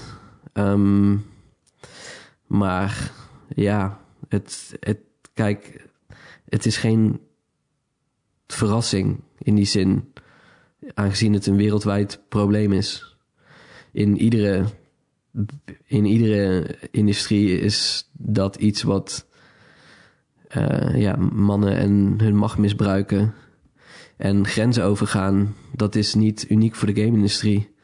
[0.54, 1.18] Ehm,
[2.48, 3.12] maar
[3.56, 5.00] ja, het, het,
[5.34, 5.88] kijk,
[6.50, 7.20] het is geen
[8.48, 10.14] verrassing in die zin,
[10.94, 13.18] aangezien het een wereldwijd probleem is.
[13.92, 14.66] In iedere
[15.88, 19.28] in iedere industrie is dat iets wat
[20.48, 23.34] eh, ja, mannen en hun macht misbruiken
[24.18, 25.56] en grenzen overgaan.
[25.76, 27.76] Dat is niet uniek voor de game-industrie.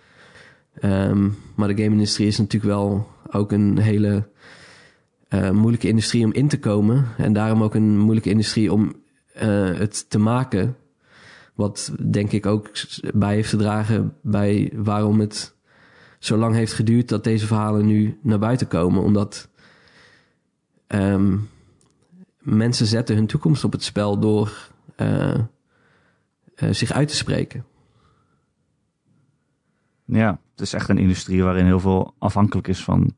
[0.74, 4.32] Ehm, maar de game-industrie is natuurlijk wel ook een hele
[5.28, 7.08] eh, moeilijke industrie om in te komen.
[7.18, 8.96] En daarom ook een moeilijke industrie om
[9.34, 10.76] eh, het te maken.
[11.56, 12.70] Wat denk ik ook
[13.14, 15.56] bij heeft gedragen bij waarom het
[16.26, 19.02] zo lang heeft geduurd dat deze verhalen nu naar buiten komen.
[19.02, 19.50] Omdat
[20.88, 21.38] ehm,
[22.40, 25.40] mensen zetten hun toekomst op het spel door uh,
[26.70, 27.66] zich uit te spreken.
[30.06, 33.16] Ja, het is echt een industrie waarin heel veel afhankelijk is van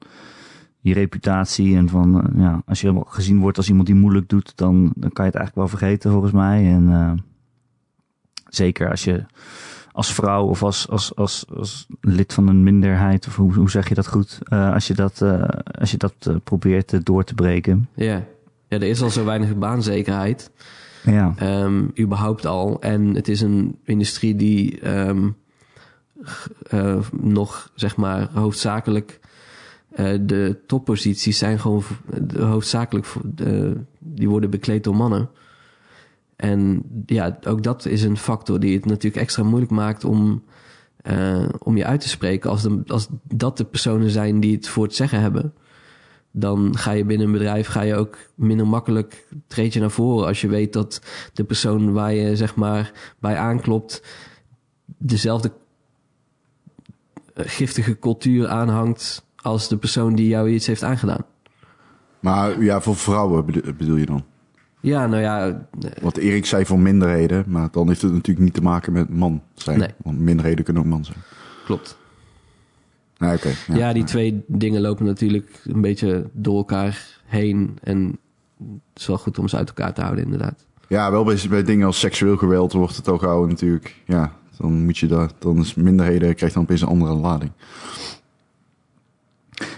[0.80, 1.76] je reputatie.
[1.76, 5.12] En van, uh, ja, als je gezien wordt als iemand die moeilijk doet, dan, dan
[5.12, 6.66] kan je het eigenlijk wel vergeten volgens mij.
[6.66, 7.24] En
[8.50, 9.26] zeker als je
[9.96, 13.90] als vrouw of als, als, als, als lid van een minderheid, of hoe, hoe zeg
[13.90, 14.40] je dat goed?
[14.50, 15.22] Uh, als je dat,
[15.80, 17.90] als je dat probeert door te breken.
[17.94, 18.04] Ja.
[18.04, 18.22] Yeah.
[18.68, 20.52] ja, er is al zo weinig baanzekerheid.
[21.04, 21.36] Ja.
[21.64, 22.82] Um, überhaupt al.
[22.82, 25.36] En het is een industrie die um,
[26.74, 29.20] uh, nog, zeg maar, hoofdzakelijk
[30.22, 31.84] de topposities zijn gewoon
[32.38, 35.30] hoofdzakelijk, de, die worden bekleed door mannen.
[36.36, 40.44] En ja, ook dat is een factor die het natuurlijk extra moeilijk maakt om,
[41.04, 42.50] uh, om je uit te spreken.
[42.50, 45.54] Als, de, als dat de personen zijn die het voor het zeggen hebben,
[46.32, 50.28] dan ga je binnen een bedrijf ga je ook minder makkelijk treed je naar voren.
[50.28, 51.02] Als je weet dat
[51.34, 54.04] de persoon waar je zeg maar bij aanklopt
[54.98, 55.52] dezelfde
[57.36, 61.26] giftige cultuur aanhangt als de persoon die jou iets heeft aangedaan.
[62.20, 63.46] Maar ja, voor vrouwen
[63.78, 64.24] bedoel je dan?
[64.86, 65.68] Ja, nou ja.
[66.02, 69.42] Wat Erik zei voor minderheden, maar dan heeft het natuurlijk niet te maken met man
[69.54, 69.80] zijn.
[69.80, 69.90] Nee.
[69.98, 71.18] Want minderheden kunnen ook man zijn.
[71.66, 71.98] Klopt.
[73.16, 77.78] Okay, ja, ja, die twee dingen lopen natuurlijk een beetje door elkaar heen.
[77.84, 78.20] En
[78.58, 80.66] het is wel goed om ze uit elkaar te houden, inderdaad.
[80.88, 83.96] Ja, wel bij, bij dingen als seksueel geweld wordt het ook gehouden natuurlijk.
[84.06, 87.52] Ja, dan moet je daar, dan is minderheden krijgt dan opeens een andere lading.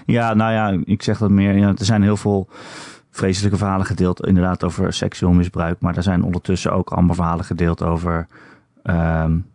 [0.05, 1.58] Ja, nou ja, ik zeg dat meer.
[1.58, 2.47] Ja, er zijn heel veel
[3.18, 5.80] vreselijke verhalen gedeeld, inderdaad, over seksueel misbruik.
[5.80, 8.28] Maar er zijn ondertussen ook allemaal verhalen gedeeld over.
[8.84, 9.45] Um,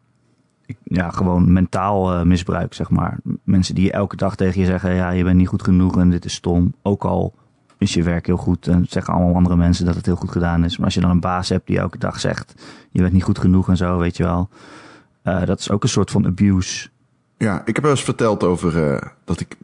[0.83, 3.19] ja, gewoon mentaal uh, misbruik, zeg maar.
[3.45, 6.25] Mensen die elke dag tegen je zeggen: ja, je bent niet goed genoeg en dit
[6.25, 6.75] is stom.
[6.83, 7.35] Ook al
[7.79, 10.65] is je werk heel goed en zeggen allemaal andere mensen dat het heel goed gedaan
[10.65, 10.77] is.
[10.77, 12.55] Maar als je dan een baas hebt die elke dag zegt:
[12.91, 14.49] je bent niet goed genoeg en zo, weet je wel.
[15.25, 16.89] Uh, dat is ook een soort van abuse.
[17.37, 19.57] Ja, ik heb wel eens verteld over uh, dat ik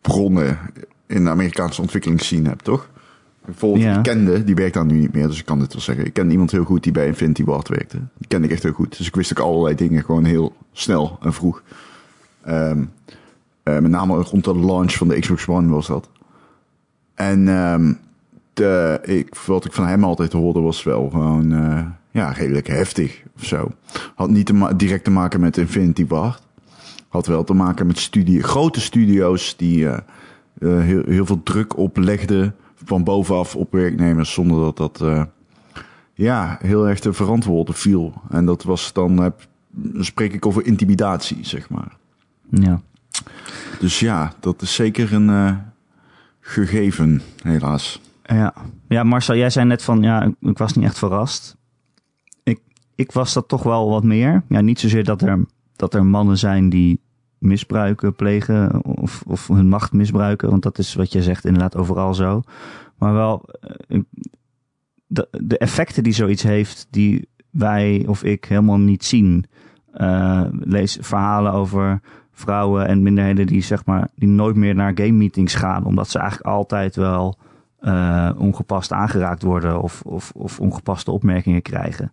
[0.00, 0.58] bronnen
[1.06, 2.88] in de Amerikaanse ontwikkelingsscene heb, toch?
[3.48, 3.96] Bijvoorbeeld, ja.
[3.96, 6.04] ik kende, die werkt daar nu niet meer, dus ik kan dit wel zeggen.
[6.04, 7.96] Ik ken iemand heel goed die bij Infinity Ward werkte.
[7.96, 8.96] Die kende ik echt heel goed.
[8.96, 11.62] Dus ik wist ook allerlei dingen gewoon heel snel en vroeg.
[12.48, 12.90] Um,
[13.64, 16.08] uh, met name rond de launch van de Xbox One was dat.
[17.14, 17.98] En um,
[18.52, 23.22] de, ik, wat ik van hem altijd hoorde was wel gewoon, uh, ja, redelijk heftig
[23.36, 23.70] of zo.
[24.14, 26.42] Had niet te direct te maken met Infinity Ward.
[27.08, 29.98] Had wel te maken met studie grote studio's die uh,
[30.58, 32.54] heel, heel veel druk oplegden
[32.84, 35.22] van bovenaf op werknemers zonder dat dat uh,
[36.14, 38.12] ja, heel erg te verantwoorden viel.
[38.28, 39.16] En dat was dan,
[39.70, 41.96] dan spreek ik over intimidatie, zeg maar.
[42.50, 42.80] Ja.
[43.80, 45.56] Dus ja, dat is zeker een uh,
[46.40, 48.00] gegeven, helaas.
[48.22, 48.54] Ja.
[48.88, 51.56] ja, Marcel, jij zei net van, ja, ik was niet echt verrast.
[52.42, 52.60] Ik,
[52.94, 54.42] ik was dat toch wel wat meer.
[54.48, 57.00] Ja, niet zozeer dat er, dat er mannen zijn die
[57.38, 60.50] misbruiken plegen of, of hun macht misbruiken.
[60.50, 62.42] Want dat is wat je zegt inderdaad overal zo.
[62.98, 63.48] Maar wel
[65.06, 69.44] de, de effecten die zoiets heeft, die wij of ik helemaal niet zien.
[69.94, 72.00] Uh, lees verhalen over
[72.32, 76.18] vrouwen en minderheden die zeg maar die nooit meer naar game meetings gaan, omdat ze
[76.18, 77.38] eigenlijk altijd wel
[77.80, 82.12] uh, ongepast aangeraakt worden of, of, of ongepaste opmerkingen krijgen.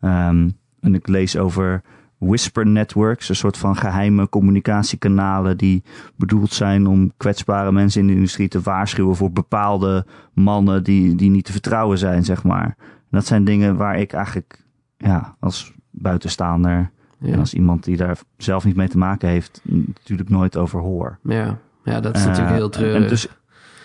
[0.00, 1.82] Um, en ik lees over
[2.20, 5.82] whisper networks, een soort van geheime communicatiekanalen die
[6.16, 11.30] bedoeld zijn om kwetsbare mensen in de industrie te waarschuwen voor bepaalde mannen die, die
[11.30, 12.76] niet te vertrouwen zijn, zeg maar.
[12.76, 14.64] En dat zijn dingen waar ik eigenlijk,
[14.96, 17.32] ja, als buitenstaander ja.
[17.32, 21.18] en als iemand die daar zelf niet mee te maken heeft, natuurlijk nooit over hoor.
[21.22, 23.08] Ja, ja dat is uh, natuurlijk heel treurig.
[23.08, 23.28] Dus,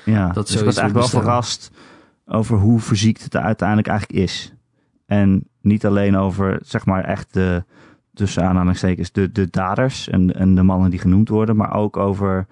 [0.06, 1.72] ja, dat dus ik was eigenlijk wel verrast
[2.26, 4.54] over hoe verziekt het er uiteindelijk eigenlijk is.
[5.06, 7.64] En niet alleen over, zeg maar, echt de
[8.16, 12.48] tussen aanhalingstekens de, de daders en, en de mannen die genoemd worden, maar ook over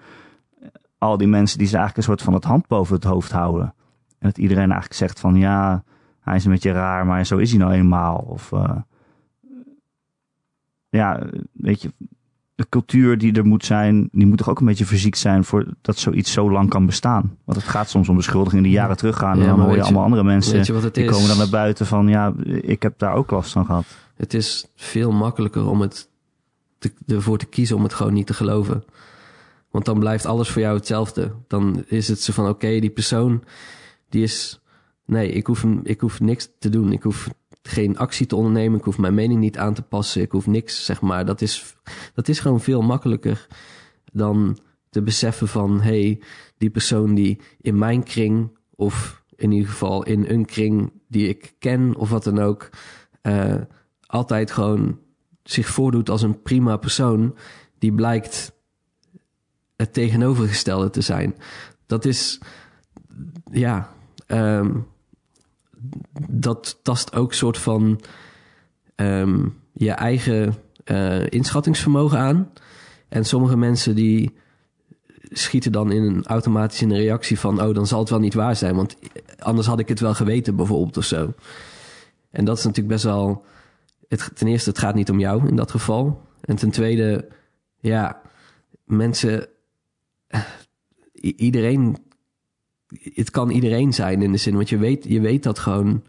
[0.98, 3.74] al die mensen die ze eigenlijk een soort van het hand boven het hoofd houden.
[4.18, 5.84] En dat iedereen eigenlijk zegt van ja,
[6.20, 8.16] hij is een beetje raar, maar zo is hij nou eenmaal.
[8.16, 8.70] Of uh,
[10.88, 11.92] ja, weet je,
[12.54, 15.66] de cultuur die er moet zijn, die moet toch ook een beetje fysiek zijn voor
[15.80, 17.36] dat zoiets zo lang kan bestaan.
[17.44, 19.36] Want het gaat soms om beschuldigingen die jaren teruggaan.
[19.36, 21.10] Ja, en dan hoor je allemaal andere mensen weet je wat het die is?
[21.10, 23.86] komen dan naar buiten van ja, ik heb daar ook last van gehad.
[24.14, 26.08] Het is veel makkelijker om het
[27.06, 28.84] ervoor te kiezen om het gewoon niet te geloven.
[29.70, 31.34] Want dan blijft alles voor jou hetzelfde.
[31.46, 33.44] Dan is het zo van, oké, die persoon,
[34.08, 34.58] die is...
[35.06, 36.92] Nee, ik hoef, ik hoef niks te doen.
[36.92, 37.30] Ik hoef
[37.62, 38.78] geen actie te ondernemen.
[38.78, 40.22] Ik hoef mijn mening niet aan te passen.
[40.22, 41.26] Ik hoef niks, zeg maar.
[41.26, 41.76] Dat is,
[42.14, 43.46] dat is gewoon veel makkelijker
[44.12, 44.58] dan
[44.90, 45.80] te beseffen van...
[45.80, 46.20] hey,
[46.58, 48.58] die persoon die in mijn kring...
[48.74, 52.70] of in ieder geval in een kring die ik ken of wat dan ook...
[53.22, 53.54] eh,
[54.14, 54.98] altijd gewoon
[55.42, 57.36] zich voordoet als een prima persoon...
[57.78, 58.52] die blijkt
[59.76, 61.36] het tegenovergestelde te zijn.
[61.86, 62.40] Dat is,
[63.50, 63.88] ja,
[64.26, 64.70] ehm,
[66.30, 68.00] dat tast ook soort van
[68.94, 70.54] ehm, je eigen
[70.84, 72.50] eh, inschattingsvermogen aan.
[73.08, 74.34] En sommige mensen die
[75.30, 77.62] schieten dan in een automatisch in een reactie van...
[77.62, 78.96] oh, dan zal het wel niet waar zijn, want
[79.38, 81.32] anders had ik het wel geweten bijvoorbeeld of zo.
[82.30, 83.44] En dat is natuurlijk best wel...
[84.08, 86.22] Het, ten eerste, het gaat niet om jou in dat geval.
[86.40, 87.28] En ten tweede,
[87.80, 88.20] ja,
[88.84, 89.48] mensen...
[91.20, 91.96] iedereen...
[93.02, 96.04] Het kan iedereen zijn in de zin, want je weet, je weet dat gewoon...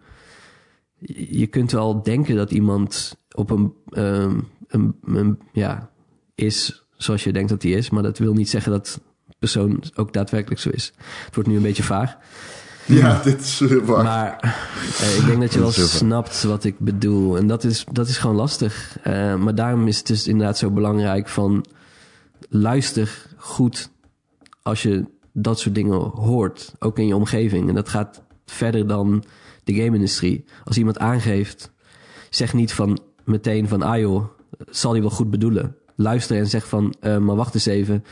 [1.15, 5.91] Je kunt wel denken dat iemand op een, ehm, een, een ja,
[6.35, 9.01] is zoals je denkt dat hij is, maar dat wil niet zeggen dat
[9.39, 10.93] persoon ook daadwerkelijk zo is.
[11.25, 12.17] Het wordt nu een beetje vaag.
[12.85, 14.03] Ja, dit is uh, waar.
[14.03, 14.55] Maar
[14.99, 17.37] eh, ik denk dat je wel snapt wat ik bedoel.
[17.37, 18.97] En dat is, dat is gewoon lastig.
[19.03, 21.65] Eh, maar daarom is het dus inderdaad zo belangrijk van...
[22.49, 23.89] luister goed
[24.61, 26.73] als je dat soort dingen hoort.
[26.79, 27.69] Ook in je omgeving.
[27.69, 29.23] En dat gaat verder dan
[29.63, 30.45] de game-industrie.
[30.63, 31.71] Als iemand aangeeft,
[32.29, 33.81] zeg niet van meteen van...
[33.81, 34.25] ah joh,
[34.69, 35.75] zal hij wel goed bedoelen.
[35.95, 38.03] Luister en zeg van, eh, maar wacht eens even.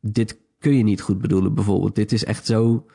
[0.00, 1.94] Dit kun je niet goed bedoelen bijvoorbeeld.
[1.94, 2.86] Dit is echt zo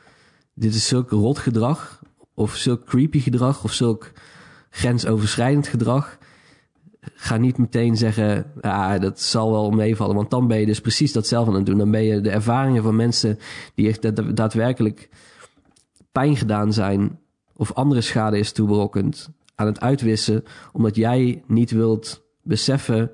[0.54, 2.02] dit is zulk rot gedrag,
[2.34, 4.12] of zulk creepy gedrag, of zulk
[4.70, 6.18] grensoverschrijdend gedrag.
[7.00, 11.12] Ga niet meteen zeggen, ah, dat zal wel meevallen, want dan ben je dus precies
[11.12, 11.78] datzelfde aan het doen.
[11.78, 13.38] Dan ben je de ervaringen van mensen
[13.74, 15.08] die echt da- daadwerkelijk
[16.12, 17.18] pijn gedaan zijn,
[17.56, 23.10] of andere schade is toeberokkend, aan het uitwissen, omdat jij niet wilt beseffen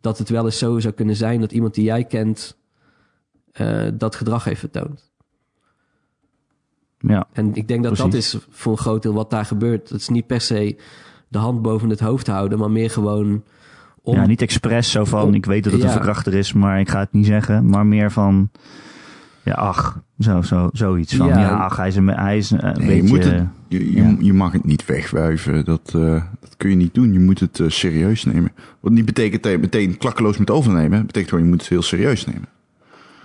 [0.00, 2.56] dat het wel eens zo zou kunnen zijn dat iemand die jij kent
[3.52, 5.10] eh, dat gedrag heeft vertoond.
[6.98, 9.88] Ja, En ik denk dat dat is voor een groot deel wat daar gebeurt.
[9.88, 10.76] Het is niet per se
[11.28, 13.42] de hand boven het hoofd houden, maar meer gewoon
[14.02, 14.14] om.
[14.14, 15.86] ja niet expres zo van om- ik weet dat het ja.
[15.86, 17.68] een verkrachter is, maar ik ga het niet zeggen.
[17.68, 18.50] Maar meer van
[19.42, 21.38] ja, ach, zo, zo, zoiets van Ja.
[21.40, 22.96] ja, ach, hij is een, hij is een Nee, beetje...
[22.96, 24.16] je, moet het, je, je, ja.
[24.20, 25.64] je mag het niet wegwuiven.
[25.64, 27.12] Dat, eh, dat kun je niet doen.
[27.12, 28.52] Je moet het eh, serieus nemen.
[28.80, 30.96] Wat niet betekent dat je meteen klakkeloos moet overnemen.
[30.98, 32.48] Het betekent gewoon je moet het heel serieus nemen.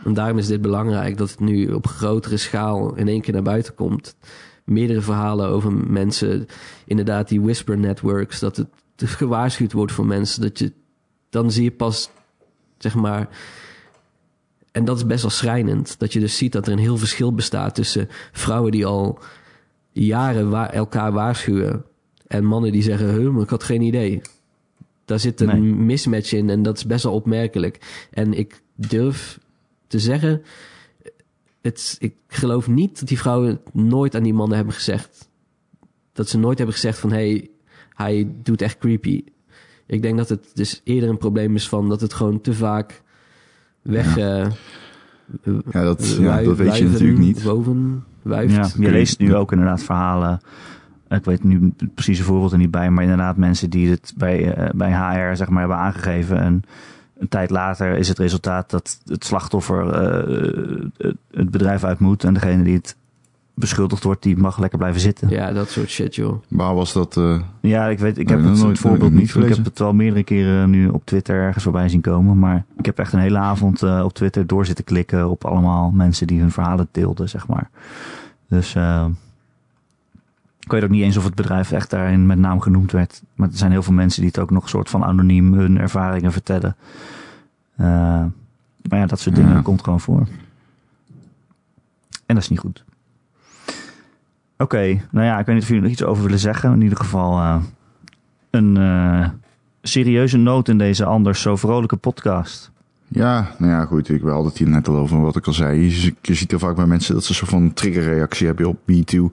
[0.03, 3.41] En daarom is dit belangrijk dat het nu op grotere schaal in één keer naar
[3.43, 4.15] buiten komt.
[4.63, 6.45] Meerdere verhalen over mensen,
[6.85, 10.41] inderdaad, die whisper networks, dat het gewaarschuwd wordt voor mensen.
[10.41, 10.71] Dat je,
[11.29, 12.09] dan zie je pas,
[12.77, 13.29] zeg maar.
[14.71, 15.99] En dat is best wel schrijnend.
[15.99, 19.19] Dat je dus ziet dat er een heel verschil bestaat tussen vrouwen die al
[19.91, 21.83] jaren wa- elkaar waarschuwen.
[22.27, 24.21] En mannen die zeggen, maar ik had geen idee.
[25.05, 25.73] Daar zit een Nee.
[25.75, 28.05] mismatch in en dat is best wel opmerkelijk.
[28.11, 29.39] En ik durf
[29.91, 30.41] te zeggen,
[31.61, 35.29] het, ik geloof niet dat die vrouwen nooit aan die mannen hebben gezegd.
[36.13, 37.49] Dat ze nooit hebben gezegd van, hey,
[37.93, 39.23] hij doet echt creepy.
[39.85, 43.01] Ik denk dat het dus eerder een probleem is van dat het gewoon te vaak
[43.81, 44.17] weg...
[44.17, 44.45] eh,
[45.71, 47.43] Ja, dat, ja, dat weet je natuurlijk niet.
[47.43, 48.55] Woven, wuift.
[48.55, 50.39] Ja, je leest nu ook inderdaad verhalen.
[51.09, 54.53] Ik weet nu het precieze voorbeeld er niet bij, maar inderdaad mensen die het bij,
[54.53, 56.37] eh, bij HR zeg maar hebben aangegeven.
[56.39, 56.61] En
[57.21, 62.23] een tijd later is het resultaat dat het slachtoffer eh, het- het bedrijf uit moet.
[62.23, 62.95] En degene die het
[63.53, 65.29] beschuldigd wordt, die mag lekker blijven zitten.
[65.29, 66.41] Ja, Ja, dat soort shit, joh.
[66.47, 67.17] Waar was dat?
[67.17, 69.35] eh, ik weet, ik Nee, heb het, nooit- voorbeeld niet.
[69.35, 72.39] Ik heb het wel meerdere keren nu op Twitter ergens voorbij zien komen.
[72.39, 75.91] Maar ik heb echt een hele avond eh, op Twitter door zitten klikken op allemaal
[75.91, 77.69] mensen die hun verhalen deelden, zeg maar.
[78.49, 79.05] Dus eh,
[80.65, 83.21] ik weet ook niet eens of het bedrijf echt daarin met naam genoemd werd.
[83.35, 86.31] Maar er zijn heel veel mensen die het ook nog soort van anoniem hun ervaringen
[86.31, 86.75] vertellen.
[87.75, 87.85] Eh,
[88.89, 89.61] maar ja, dat soort dingen Ja.
[89.61, 90.27] komt gewoon voor.
[92.25, 92.83] En dat is niet goed.
[94.57, 96.73] Oké, nou ja, ik weet niet of jullie nog iets over willen zeggen.
[96.73, 97.55] In ieder geval eh,
[98.49, 99.29] een eh,
[99.81, 102.71] serieuze noot in deze anders zo vrolijke podcast.
[103.07, 104.09] ja, nou ja, goed.
[104.09, 105.79] Ik had het hier net al over wat ik al zei.
[105.81, 108.79] Je, je ziet er vaak bij mensen dat ze een soort van triggerreactie hebben op
[108.85, 109.29] MeToo.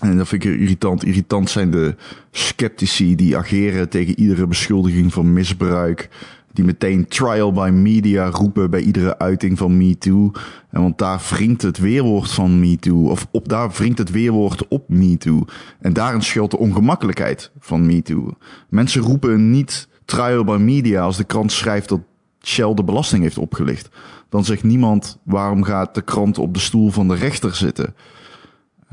[0.00, 1.04] En dat vind ik irritant.
[1.04, 1.94] Irritant zijn de
[2.30, 6.08] sceptici die ageren tegen iedere beschuldiging van misbruik.
[6.52, 10.30] Die meteen trial by media roepen bij iedere uiting van MeToo.
[10.70, 13.08] En want daar wringt het weerwoord van MeToo.
[13.08, 15.44] Of op, daar wringt het weerwoord op MeToo.
[15.80, 18.36] En daarin schuilt de ongemakkelijkheid van MeToo.
[18.68, 22.00] Mensen roepen niet trial by media als de krant schrijft dat
[22.42, 23.88] Shell de belasting heeft opgelicht.
[24.28, 27.94] Dan zegt niemand waarom gaat de krant op de stoel van de rechter zitten.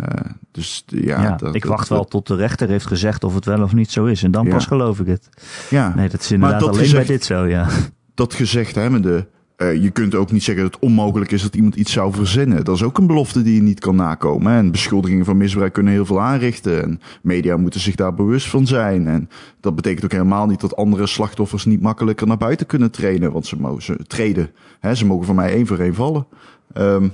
[0.02, 0.08] Uh,
[0.52, 3.62] dus ja, ja dat, ik wacht wel tot de rechter heeft gezegd of het wel
[3.62, 4.24] of niet zo is.
[4.24, 4.52] En dan ja.
[4.52, 5.30] pas geloof ik het.
[5.70, 5.96] Ja.
[5.96, 7.68] Nee, dat is inderdaad alleen gezegd, bij dit zo, ja.
[8.14, 9.28] Dat gezegd hebbende,
[9.58, 12.64] uh, je kunt ook niet zeggen dat het onmogelijk is dat iemand iets zou verzinnen.
[12.64, 14.52] Dat is ook een belofte die je niet kan nakomen.
[14.52, 14.58] Hè?
[14.58, 16.84] En beschuldigingen van misbruik kunnen heel veel aanrichten.
[16.84, 19.08] En media moeten zich daar bewust van zijn.
[19.08, 19.30] En
[19.60, 23.32] dat betekent ook helemaal niet dat andere slachtoffers niet makkelijker naar buiten kunnen trainen.
[23.32, 24.52] Want ze mogen ze treden.
[24.80, 24.96] Hè?
[24.96, 26.28] Ze mogen van mij één voor één vallen.
[26.74, 27.14] Um,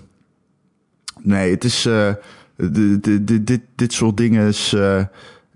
[1.22, 1.86] nee, het is...
[1.86, 2.12] Uh,
[2.56, 4.74] dit, soort dingen is.
[4.74, 5.04] Uh,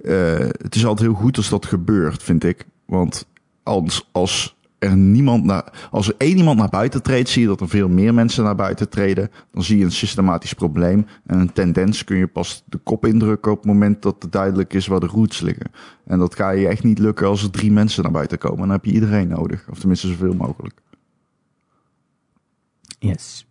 [0.01, 2.65] uh, het is altijd heel goed als dat gebeurt, vind ik.
[2.85, 3.27] Want
[3.63, 7.61] als, als er niemand naar, als er één iemand naar buiten treedt, zie je dat
[7.61, 9.31] er veel meer mensen naar buiten treden.
[9.51, 11.05] Dan zie je een systematisch probleem.
[11.25, 14.73] En een tendens kun je pas de kop indrukken op het moment dat het duidelijk
[14.73, 15.71] is waar de roots liggen.
[16.05, 18.59] En dat ga je echt niet lukken als er drie mensen naar buiten komen.
[18.59, 19.67] Dan heb je iedereen nodig.
[19.69, 20.81] Of tenminste zoveel mogelijk.
[22.99, 23.45] Yes.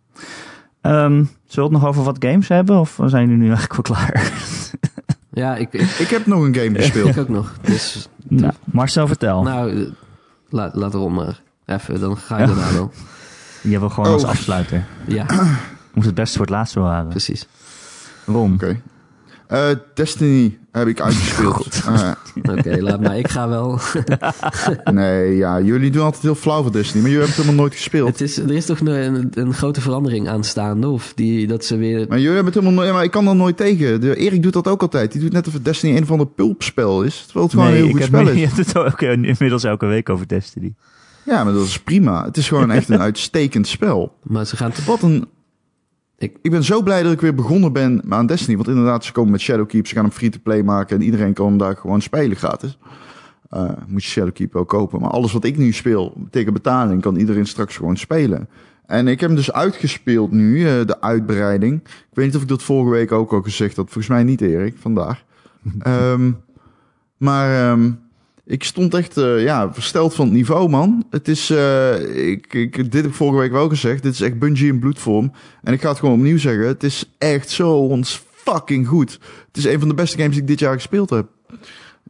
[0.87, 2.79] Um, zullen we het nog over wat games hebben?
[2.79, 4.31] Of zijn jullie nu eigenlijk wel klaar?
[5.43, 7.09] ja, ik, ik, ik heb nog een game gespeeld.
[7.15, 7.53] ik ook nog.
[7.61, 9.43] Dus, nou, Marcel, vertel.
[9.43, 9.93] Nou,
[10.49, 11.41] laat, laat erom maar.
[11.65, 12.91] Even, dan ga je daarna wel.
[13.61, 14.13] Je wil gewoon oh.
[14.13, 14.85] als afsluiter.
[15.07, 15.25] Ja.
[15.93, 17.09] Moet het best voor het laatste bewaren.
[17.09, 17.47] Precies.
[18.25, 18.53] Waarom?
[18.53, 18.79] Oké.
[19.47, 19.71] Okay.
[19.71, 21.67] Uh, Destiny heb ik uitgespeeld.
[21.87, 22.11] Uh,
[22.57, 23.17] Oké, laat maar.
[23.17, 23.79] Ik ga wel.
[24.83, 27.75] nee, ja, jullie doen altijd heel flauw voor Destiny, maar jullie hebben het helemaal nooit
[27.75, 28.09] gespeeld.
[28.09, 32.05] Het is, er is toch een, een grote verandering aanstaande, of die, dat ze weer...
[32.07, 32.93] Maar jullie hebben het helemaal nooit...
[32.93, 34.01] Maar ik kan er nooit tegen.
[34.01, 35.11] De, Erik doet dat ook altijd.
[35.11, 37.23] Die doet net of het Destiny een van de pulpspel is.
[37.25, 38.39] Terwijl het gewoon een heel goed spel is.
[38.39, 40.73] Je hebt het ook inmiddels elke week over Destiny.
[41.23, 42.25] Ja, maar dat is prima.
[42.25, 44.13] Het is gewoon echt een uitstekend spel.
[44.23, 44.71] Maar ze gaan...
[44.85, 45.27] Wat een
[46.17, 48.55] ik, ik ben zo blij dat ik weer begonnen ben aan Destiny.
[48.55, 49.87] Want inderdaad, ze komen met Shadowkeep.
[49.87, 50.97] Ze gaan hem free-to-play maken.
[50.97, 52.77] En iedereen kan hem daar gewoon spelen gratis.
[53.53, 55.01] Uh, moet je Shadowkeep ook kopen.
[55.01, 58.49] Maar alles wat ik nu speel tegen betaling, kan iedereen straks gewoon spelen.
[58.85, 61.81] En ik heb hem dus uitgespeeld nu, uh, de uitbreiding.
[61.83, 63.85] Ik weet niet of ik dat vorige week ook al gezegd had.
[63.85, 65.23] Volgens mij niet, Erik, vandaag.
[65.87, 66.37] um,
[67.27, 67.99] maar um,
[68.47, 71.05] ik stond echt uh, ja, versteld van het niveau, man.
[71.09, 74.03] Het is, uh, ik, ik, dit heb ik vorige week wel gezegd.
[74.03, 75.31] Dit is echt Bungie in bloedvorm.
[75.63, 76.67] En ik ga het gewoon opnieuw zeggen.
[76.67, 79.19] Het is echt zo ons fucking goed.
[79.47, 81.27] Het is een van de beste games die ik dit jaar gespeeld heb.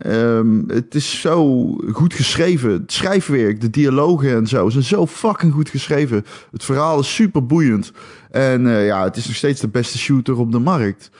[0.05, 2.71] Um, het is zo goed geschreven.
[2.71, 6.25] Het schrijfwerk, de dialogen en zo zijn zo fucking goed geschreven.
[6.51, 7.91] Het verhaal is super boeiend.
[8.31, 11.11] En uh, ja, het is nog steeds de beste shooter op de markt.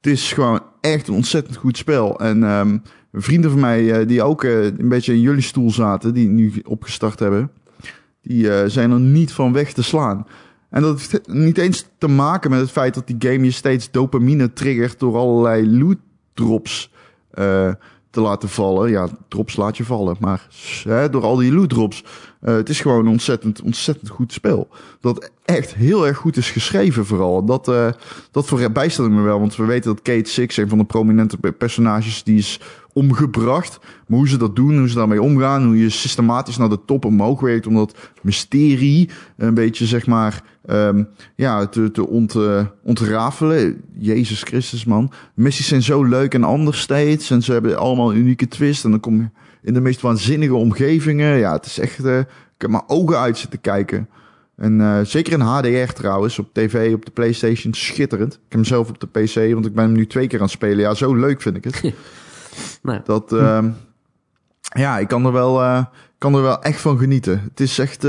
[0.00, 2.20] Het is gewoon echt een ontzettend goed spel.
[2.20, 6.14] En um, vrienden van mij, uh, die ook uh, een beetje in jullie stoel zaten,
[6.14, 7.50] die nu opgestart hebben,
[8.22, 10.26] die uh, zijn er niet van weg te slaan.
[10.70, 13.90] En dat heeft niet eens te maken met het feit dat die game je steeds
[13.90, 15.98] dopamine triggert door allerlei loot
[16.34, 16.92] drops
[18.10, 18.90] te laten vallen.
[18.90, 20.48] Ja, drops laat je vallen, maar
[20.84, 22.04] hè, door al die loot drops.
[22.42, 24.68] Uh, het is gewoon een ontzettend, ontzettend goed spel.
[25.00, 27.44] Dat echt heel erg goed is geschreven vooral.
[27.44, 27.88] Dat, uh,
[28.30, 32.22] dat verbijsterde me wel, want we weten dat Kate Six, een van de prominente personages,
[32.22, 32.60] die is
[32.92, 33.78] omgebracht.
[34.06, 37.04] Maar hoe ze dat doen, hoe ze daarmee omgaan, hoe je systematisch naar de top
[37.04, 42.66] omhoog werkt om dat mysterie een beetje, zeg maar, um, ja, te, te ont, uh,
[42.82, 43.82] ontrafelen.
[43.98, 45.12] Jezus Christus, man.
[45.34, 47.30] missies zijn zo leuk en anders steeds.
[47.30, 48.84] En ze hebben allemaal een unieke twist.
[48.84, 49.28] En dan kom je
[49.62, 51.38] in de meest waanzinnige omgevingen.
[51.38, 52.26] Ja, het is echt, uh, ik
[52.58, 54.08] heb mijn ogen uit zitten kijken.
[54.56, 58.32] En uh, zeker in HDR trouwens, op tv, op de Playstation, schitterend.
[58.32, 60.44] Ik heb hem zelf op de PC, want ik ben hem nu twee keer aan
[60.44, 60.78] het spelen.
[60.78, 61.82] Ja, zo leuk vind ik het.
[62.82, 63.00] nee.
[63.04, 63.64] Dat, uh,
[64.60, 65.84] ja, ik kan er wel, uh,
[66.18, 67.40] kan er wel echt van genieten.
[67.50, 68.06] Het is echt,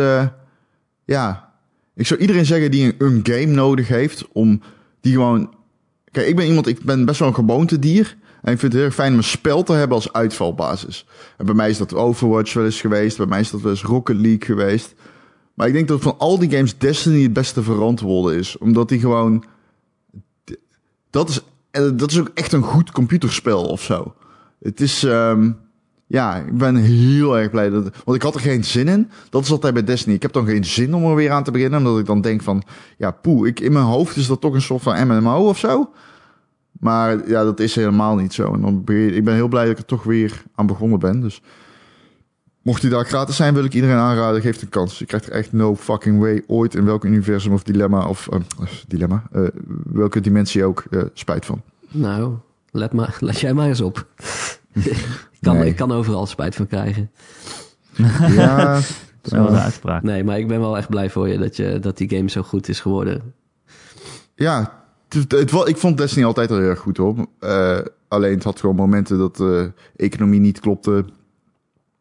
[1.06, 1.49] ja.
[2.00, 4.62] Ik zou iedereen zeggen die een, game nodig heeft om
[5.02, 5.54] die gewoon.
[6.12, 8.18] Kijk, ik ben iemand, ik ben best wel een gewoontedier.
[8.42, 11.06] En ik vind het heel fijn om een spel te hebben als uitvalbasis.
[11.38, 13.18] En bij mij is dat Overwatch wel eens geweest.
[13.18, 14.94] Bij mij is dat wel eens Rocket League geweest.
[15.54, 18.58] Maar ik denk dat van al die games Destiny het beste verantwoorden is.
[18.58, 19.44] Omdat die gewoon.
[21.10, 21.42] Dat is,
[21.72, 24.14] dat is ook echt een goed computerspel of zo.
[24.60, 25.04] Het is.
[25.04, 25.58] Um,
[26.10, 27.84] ja, ik ben heel erg blij dat.
[28.04, 29.10] Want ik had er geen zin in.
[29.30, 30.16] Dat is altijd bij Destiny.
[30.16, 31.80] Ik heb dan geen zin om er weer aan te beginnen.
[31.80, 32.64] Omdat ik dan denk van.
[32.98, 35.92] Ja, poe, ik, in mijn hoofd is dat toch een soort van MMO of zo.
[36.80, 38.54] Maar ja, dat is helemaal niet zo.
[38.54, 41.22] En dan ben, ik ben heel blij dat ik er toch weer aan begonnen ben.
[41.22, 41.42] Dus
[42.62, 44.42] mocht die daar gratis zijn, wil ik iedereen aanraden.
[44.42, 45.00] Geef een kans.
[45.00, 48.40] Je krijgt er echt no fucking way ooit in welk universum of dilemma of uh,
[48.88, 49.48] dilemma, uh,
[49.84, 51.62] welke dimensie ook uh, spijt van.
[51.90, 52.34] Nou,
[52.92, 54.06] maar, let jij maar eens op.
[54.74, 55.70] ik, kan, Nee.
[55.70, 57.12] ik kan overal spijt van krijgen.
[58.28, 58.80] Ja,
[59.24, 60.04] Zo was de uitspraak.
[60.04, 62.42] Nee, maar ik ben wel echt blij voor je dat, je dat die game zo
[62.42, 63.34] goed is geworden.
[64.36, 64.78] ja
[65.10, 65.34] het,
[65.66, 67.28] ik vond Destiny altijd al heel erg goed hoor.
[67.40, 71.06] Eh, alleen het had gewoon momenten dat de economie niet klopte.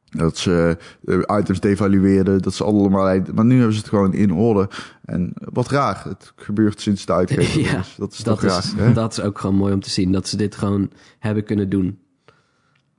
[0.05, 2.43] Dat ze eh, items devalueerden.
[2.43, 3.21] Dat ze allemaal...
[3.35, 4.69] Maar nu hebben ze het gewoon in orde.
[5.05, 6.03] En wat raar.
[6.09, 7.61] Het gebeurt sinds de uitgever.
[7.61, 8.87] Ja, dus dat is Dat toch is, raar.
[8.87, 8.93] hè?
[8.93, 10.12] dat is ook gewoon mooi om te zien.
[10.12, 11.99] Dat ze dit gewoon hebben kunnen doen.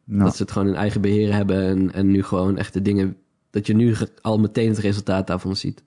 [0.10, 1.66] Nou, Dat ze het gewoon in eigen beheer hebben.
[1.66, 3.18] En, en nu gewoon echt de dingen...
[3.50, 5.84] Dat je nu al meteen het resultaat daarvan ziet.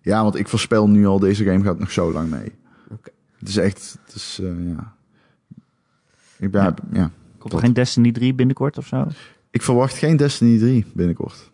[0.00, 2.52] Ja, want ik voorspel nu al, deze game gaat nog zo lang mee.
[2.90, 3.10] Oké.
[3.38, 4.94] Het is echt, het is, eh, ja.
[6.38, 7.10] Ik ben, ja.
[7.38, 9.06] Komt er geen Destiny 3 binnenkort of zo?
[9.50, 11.50] Ik verwacht geen Destiny 3 binnenkort.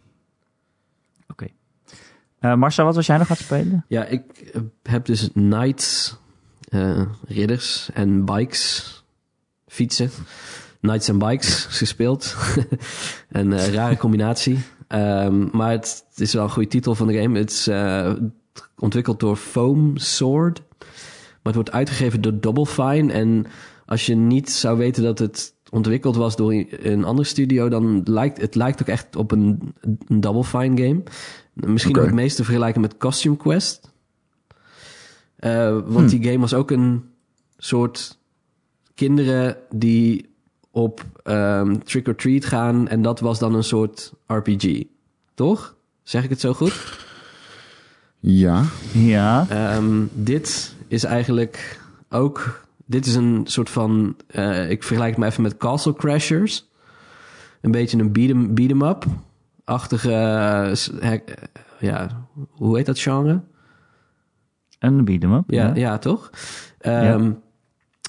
[1.29, 1.47] Oké.
[2.39, 3.85] Eh Marcel, wat was jij nog aan het spelen?
[3.89, 4.53] Ja, ik
[4.83, 6.19] heb dus knights,
[6.69, 9.05] eh, ridders en bikes,
[9.67, 10.11] fietsen.
[10.81, 12.37] Knights en bikes gespeeld.
[13.29, 14.59] een eh, rare combinatie.
[14.89, 17.39] Ehm, maar het, het is wel een goede titel van de game.
[17.39, 18.13] Het is eh,
[18.79, 20.63] ontwikkeld door Foam Sword.
[20.79, 23.13] Maar het wordt uitgegeven door Double Fine.
[23.13, 23.47] En
[23.87, 27.69] als je niet zou weten dat het ontwikkeld was door een andere studio...
[27.69, 29.75] dan lijkt het lijkt ook echt op een,
[30.07, 31.03] een Double Fine game.
[31.55, 33.93] Misschien ook het meest te vergelijken met Costume Quest.
[35.37, 37.05] Eh, want die game was ook een
[37.57, 38.19] soort
[38.95, 40.30] kinderen die
[40.71, 44.83] op ehm, trick or treat gaan en dat was dan een soort RPG,
[45.35, 45.77] toch?
[46.03, 46.99] Zeg ik het zo goed?
[48.19, 48.65] Ja.
[48.93, 49.47] Ja.
[49.49, 52.61] Ehm, dit is eigenlijk ook.
[52.87, 54.17] Dit is een soort van.
[54.27, 56.69] eh, ik vergelijk het maar even met Castle Crashers.
[57.61, 59.05] Een beetje een beat'em beat up
[59.65, 61.21] achtige eh, eh,
[61.81, 63.41] ja, hoe heet dat genre?
[64.79, 65.45] En beat 'em up.
[65.47, 65.99] Ja, ja.
[65.99, 66.31] toch?
[66.79, 67.33] Ehm,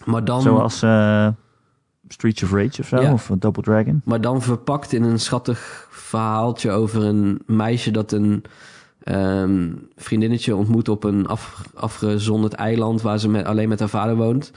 [0.05, 0.41] Maar dan.
[0.41, 1.27] Zoals eh,
[2.11, 3.13] Streets of Rage of zo, Ja.
[3.13, 4.01] of eh, Double Dragon.
[4.05, 8.43] Maar dan verpakt in een schattig verhaaltje over een meisje dat een
[9.03, 14.15] ehm, vriendinnetje ontmoet op een af, afgezonderd eiland waar ze met, alleen met haar vader
[14.15, 14.51] woont.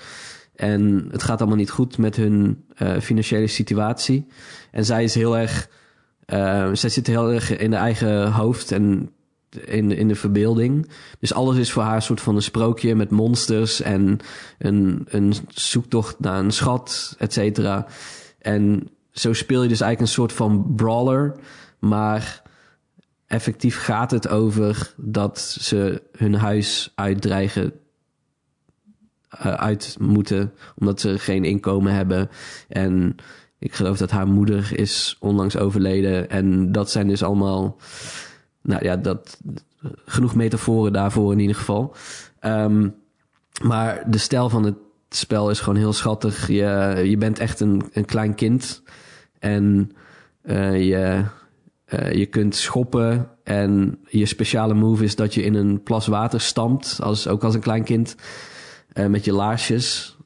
[0.56, 4.26] En het gaat allemaal niet goed met hun eh, financiële situatie.
[4.70, 5.68] En zij is heel erg.
[6.24, 9.10] eh, zij zit heel erg in de eigen hoofd en
[9.64, 10.90] in, in de verbeelding.
[11.20, 14.18] Dus alles is voor haar een soort van een sprookje met monsters en
[14.58, 17.86] een, een zoektocht naar een schat, et cetera.
[18.38, 21.36] En zo speel je dus eigenlijk een soort van brawler,
[21.78, 22.42] maar
[23.26, 27.72] effectief gaat het over dat ze hun huis uitdreigen
[29.28, 32.28] eh, uit moeten, omdat ze geen inkomen hebben.
[32.68, 33.16] En
[33.58, 36.30] ik geloof dat haar moeder is onlangs overleden.
[36.30, 37.76] En dat zijn dus allemaal,
[38.64, 39.40] nou ja, dat,
[40.06, 41.94] genoeg metaforen daarvoor in ieder geval.
[42.40, 42.88] Ehm,
[43.62, 44.76] maar de stijl van het
[45.08, 46.48] spel is gewoon heel schattig.
[46.48, 48.82] Je, je bent echt een, een klein kind.
[49.38, 49.92] En
[50.42, 51.24] eh, je,
[51.84, 53.28] eh, je kunt schoppen.
[53.42, 56.98] En je speciale move is dat je in een plas water stampt.
[57.02, 58.16] Als, ook als een klein kind.
[58.92, 60.16] eh, met je laarsjes.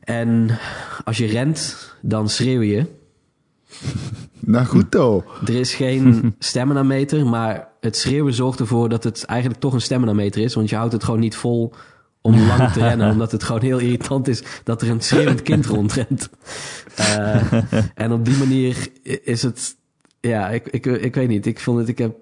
[0.00, 0.58] En
[1.04, 2.86] als je rent, dan schreeuw je.
[4.50, 5.40] Nou goed toch.
[5.48, 9.80] Er is geen stamina meter, maar het schreeuwen zorgt ervoor dat het eigenlijk toch een
[9.80, 10.54] stamina meter is.
[10.54, 11.72] Want je houdt het gewoon niet vol
[12.20, 15.66] om lang te rennen, omdat het gewoon heel irritant is dat er een schreeuwend kind
[15.76, 16.30] rondrent.
[16.96, 17.52] Eh,
[17.94, 18.88] en op die manier
[19.24, 19.76] is het,
[20.20, 21.46] ja, ik, ik, ik weet niet.
[21.46, 22.14] Ik vond het, ik heb,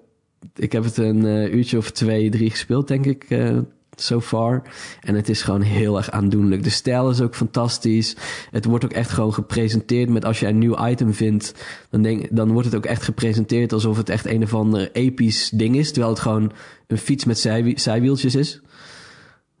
[0.55, 3.23] ik heb het een eh, uurtje of twee, drie gespeeld, denk ik.
[3.29, 3.57] eh
[4.01, 4.61] so far.
[5.01, 6.63] En het is gewoon heel erg aandoenlijk.
[6.63, 8.15] De stijl is ook fantastisch.
[8.51, 11.53] Het wordt ook echt gewoon gepresenteerd met als je een nieuw item vindt,
[11.89, 15.49] dan, denk, dan wordt het ook echt gepresenteerd alsof het echt een of ander episch
[15.49, 15.91] ding is.
[15.91, 16.51] Terwijl het gewoon
[16.87, 18.61] een fiets met zij, zijwieltjes is.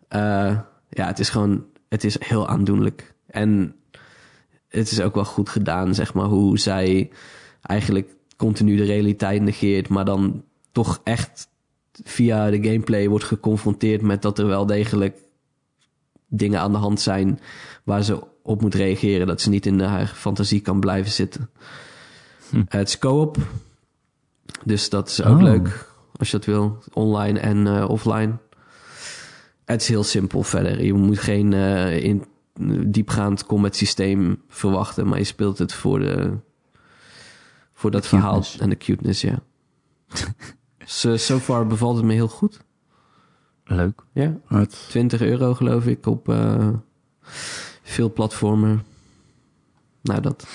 [0.07, 0.57] Eh,
[0.89, 3.13] ja, het is gewoon, het is heel aandoenlijk.
[3.27, 3.75] En
[4.69, 7.09] het is ook wel goed gedaan, zeg maar, hoe zij
[7.61, 11.47] eigenlijk continu de realiteit negeert, maar dan toch echt
[12.03, 15.17] via de gameplay wordt geconfronteerd met dat er wel degelijk
[16.27, 17.39] dingen aan de hand zijn
[17.83, 19.27] waar ze op moet reageren.
[19.27, 21.49] Dat ze niet in haar fantasie kan blijven zitten.
[22.49, 22.63] Hm.
[22.67, 23.37] Het is co-op.
[24.63, 25.43] Dus dat is ook Oh.
[25.43, 26.83] leuk als je dat wil.
[26.93, 28.37] Online en eh, offline.
[29.65, 30.83] Het is heel simpel verder.
[30.83, 32.25] Je moet geen eh, in,
[32.85, 35.07] diepgaand combat systeem verwachten.
[35.07, 36.37] Maar je speelt het voor, de,
[37.73, 39.39] voor dat De verhaal en de cuteness, ja.
[40.89, 42.59] so, so far bevalt het me heel goed.
[43.63, 44.01] Leuk.
[44.13, 46.67] Ja, Het, 20 euro geloof ik op eh,
[47.83, 48.83] veel platformen.
[50.01, 50.47] Nou, dat.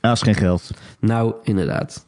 [0.00, 0.70] Dat is geen geld.
[0.98, 2.06] Nou, inderdaad.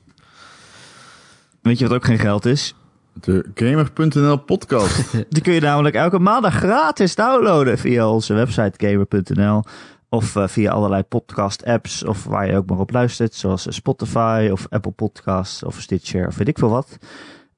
[1.62, 2.74] Weet je wat ook geen geld is?
[3.12, 5.12] De Gamer.nl podcast.
[5.34, 9.62] Die kun je namelijk elke maandag gratis downloaden via onze website gamer.nl.
[10.08, 13.34] Of uh, via allerlei podcast apps of waar je ook maar op luistert.
[13.34, 16.98] Zoals Spotify of Apple Podcasts of Stitcher of weet ik veel wat.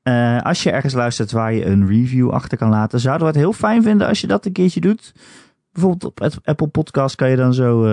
[0.09, 3.43] Uh, als je ergens luistert waar je een review achter kan laten, zouden we het
[3.43, 5.15] heel fijn vinden als je dat een keertje doet.
[5.73, 7.85] Bijvoorbeeld op Apple Podcast kan je dan zo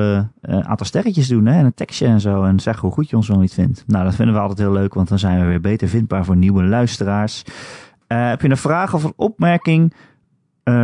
[0.42, 2.44] een aantal sterretjes doen hè, en een tekstje en zo.
[2.44, 3.84] En zeggen hoe goed je ons wel niet vindt.
[3.88, 6.36] Nou, dat vinden we altijd heel leuk, want dan zijn we weer beter vindbaar voor
[6.36, 7.44] nieuwe luisteraars.
[8.08, 9.94] Heb je een vraag of een opmerking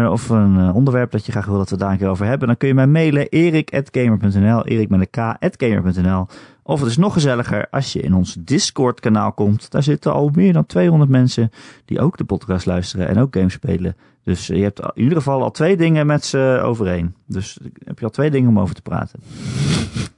[0.10, 2.58] of een onderwerp dat je graag wil dat we daar een keer over hebben, dan
[2.58, 6.28] kun je mij mailen erik.gamer.nl, erik met een k.gamer.nl.
[6.70, 9.72] Of het is nog gezelliger als je in ons Discord kanaal komt.
[9.72, 11.52] Daar zitten al meer dan 200 mensen
[11.86, 13.96] die ook de podcast luisteren en ook games spelen.
[14.24, 17.16] Dus je hebt in ieder geval al twee dingen met ze overeen.
[17.26, 19.20] Dus heb je al twee dingen om over te praten.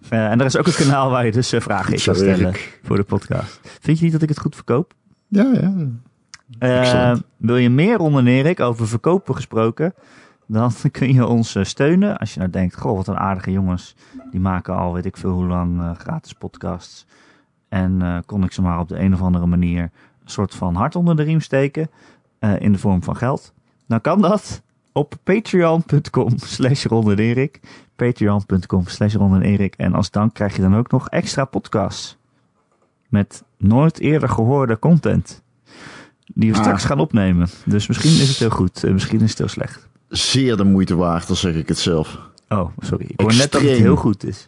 [0.09, 2.53] Uh, en er is ook een kanaal waar je dus uh, vragen in kan stellen
[2.83, 3.59] voor de podcast.
[3.79, 4.93] Vind je niet dat ik het goed verkoop?
[5.27, 5.73] Ja, ja.
[6.59, 9.93] Uh, wil je meer onder Erik over verkopen gesproken?
[10.51, 12.17] Dan kun je ons steunen.
[12.17, 13.95] Als je nou denkt, goh, wat een aardige jongens.
[14.31, 17.05] Die maken al weet ik veel hoe lang gratis podcasts.
[17.69, 19.91] En kon ik ze maar op de een of andere manier een
[20.29, 21.89] soort van hart onder de riem steken.
[22.59, 23.53] in de vorm van geld.
[23.87, 27.59] Dan kan dat op patreon.com slash rondenerik.
[27.95, 29.75] Patreon.com slash rondenerik.
[29.75, 32.17] En als dank krijg je dan ook nog extra podcasts.
[33.09, 35.43] Met nooit eerder gehoorde content.
[36.25, 36.63] Die we ah.
[36.63, 37.47] straks gaan opnemen.
[37.65, 38.83] Dus misschien is het heel goed.
[38.91, 39.89] Misschien is het heel slecht.
[40.11, 42.19] Zeer de moeite waard, dan zeg ik het zelf.
[42.49, 43.05] Oh, sorry.
[43.07, 44.47] Ik hoor net dat het heel goed is.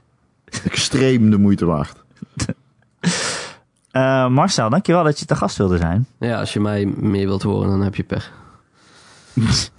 [0.63, 2.03] Extreem de moeite waard.
[3.91, 6.07] uh, Marcel, dankjewel dat je te gast wilde zijn.
[6.19, 8.31] Ja, als je mij meer wilt horen, dan heb je pech.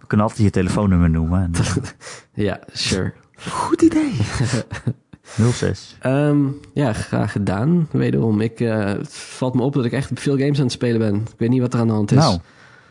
[0.00, 1.50] We kunnen altijd je telefoonnummer noemen.
[2.34, 3.12] ja, sure.
[3.48, 4.12] Goed idee.
[5.52, 5.96] 06.
[6.06, 7.88] Um, ja, graag gedaan.
[7.90, 8.40] Wederom.
[8.40, 11.14] Ik, uh, het valt me op dat ik echt veel games aan het spelen ben.
[11.14, 12.18] Ik weet niet wat er aan de hand is.
[12.18, 12.38] Nou,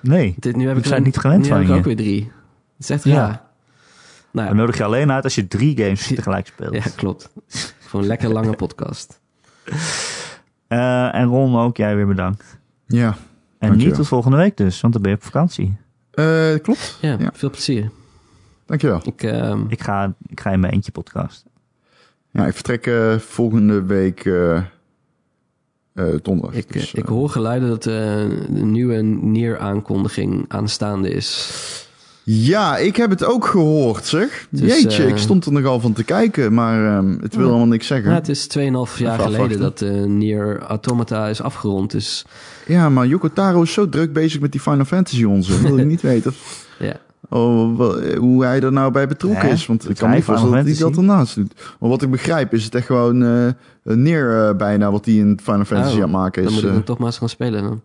[0.04, 0.36] nee.
[0.38, 1.74] Dit, nu heb ik zijn niet gewend nu van heb je.
[1.74, 2.32] ik ook weer drie.
[2.78, 3.14] Het is echt raar.
[3.14, 3.52] Ja.
[4.32, 6.74] Nou, Dan nodig je alleen uit als je drie games tegelijk speelt.
[6.74, 7.30] Ja, klopt.
[7.80, 9.20] Gewoon een lekker lange podcast.
[10.68, 12.58] Uh, en Ron, ook jij weer bedankt.
[12.88, 13.16] Ja.
[13.60, 15.78] En niet tot volgende week dus, want dan ben je op vakantie.
[16.14, 16.98] Uh, klopt.
[17.02, 17.92] Ja, ja, veel plezier.
[18.66, 19.02] Dankjewel.
[19.04, 21.46] Ik, uh, ik, ga, ik ga in mijn eentje podcast.
[22.32, 24.26] Ja, ik vertrek uh, volgende week
[26.22, 26.54] donderdag.
[26.54, 31.52] Ik, dus, ik hoor geluiden dat een nieuwe Nier-aankondiging aanstaande is.
[32.26, 34.48] Ja, ik heb het ook gehoord, zeg.
[34.50, 37.88] Dus, Jeetje, ik stond er nogal van te kijken, maar um, het wil allemaal niks
[37.88, 38.10] zeggen.
[38.10, 38.64] Ja, het is 2,5
[38.98, 42.26] jaar geleden dat uh, Nier Automata is afgerond, dus...
[42.68, 45.62] Ja, maar Yoko Taro is zo druk bezig met die Final Fantasy onze.
[45.62, 46.34] wil ik niet weten.
[46.80, 47.00] ja.
[47.34, 47.80] Oh,
[48.18, 49.66] hoe hij er nou bij betrokken ja, is.
[49.66, 51.54] Want ik kan me niet voorstellen dat hij dat ernaast doet.
[51.80, 53.50] Maar wat ik begrijp is het echt gewoon uh,
[53.84, 56.48] neer uh, bijna wat hij in Final Fantasy oh, aan het maken is.
[56.48, 57.82] Dan moet ik hem toch maar eens gaan spelen dan.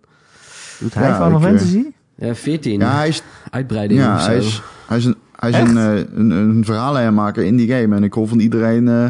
[0.80, 1.84] Doet hij ja, Final Fantasy?
[2.14, 2.80] Ja, 14.
[2.80, 4.28] Ja, hij is, Uitbreiding ja, of zo.
[4.28, 7.96] Hij is, hij is een, hij is een, een, een verhalenmaker in die game.
[7.96, 9.09] En ik hoor van iedereen uh,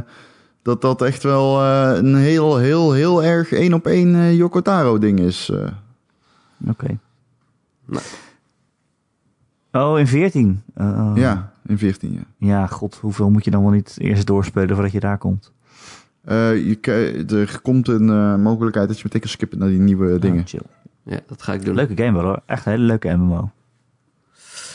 [0.63, 4.61] dat dat echt wel uh, een heel, heel, heel erg één op één uh, Yoko
[4.61, 5.51] Taro ding is.
[5.51, 5.75] Oké.
[6.69, 6.99] Okay.
[7.85, 8.03] Nou.
[9.73, 10.63] Oh, in 14?
[10.77, 12.47] Uh, ja, in 14, ja.
[12.49, 15.53] Ja, god, hoeveel moet je dan wel niet eerst doorspelen voordat je daar komt?
[16.25, 20.41] je, er komt een mogelijkheid dat je meteen kan skippen naar die nieuwe dingen.
[20.41, 20.63] Oh, chill.
[21.03, 21.75] Ja, dat ga ik doen.
[21.75, 22.43] Leuke game wel hoor.
[22.47, 23.51] Echt een hele leuke MMO.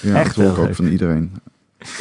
[0.02, 1.32] Ja, Echt dat ik ook van iedereen.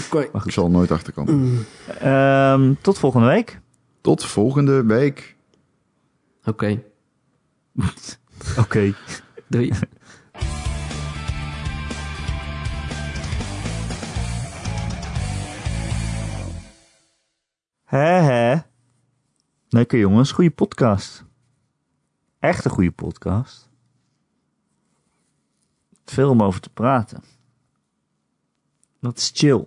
[0.06, 0.28] Okay.
[0.44, 1.34] Ik zal er nooit achterkomen.
[1.34, 1.64] Mm.
[2.08, 3.60] Um, tot volgende week.
[4.00, 5.36] Tot volgende week.
[6.44, 6.48] Oké.
[6.48, 6.84] Okay.
[8.50, 8.60] Oké.
[8.60, 8.94] Okay.
[9.48, 9.72] Doei.
[17.92, 18.60] Hè hè.
[19.68, 21.24] Lekker jongens, goede podcast.
[22.38, 23.70] Echt een goede podcast.
[26.04, 27.22] Veel om over te praten.
[29.00, 29.64] Dat is chill.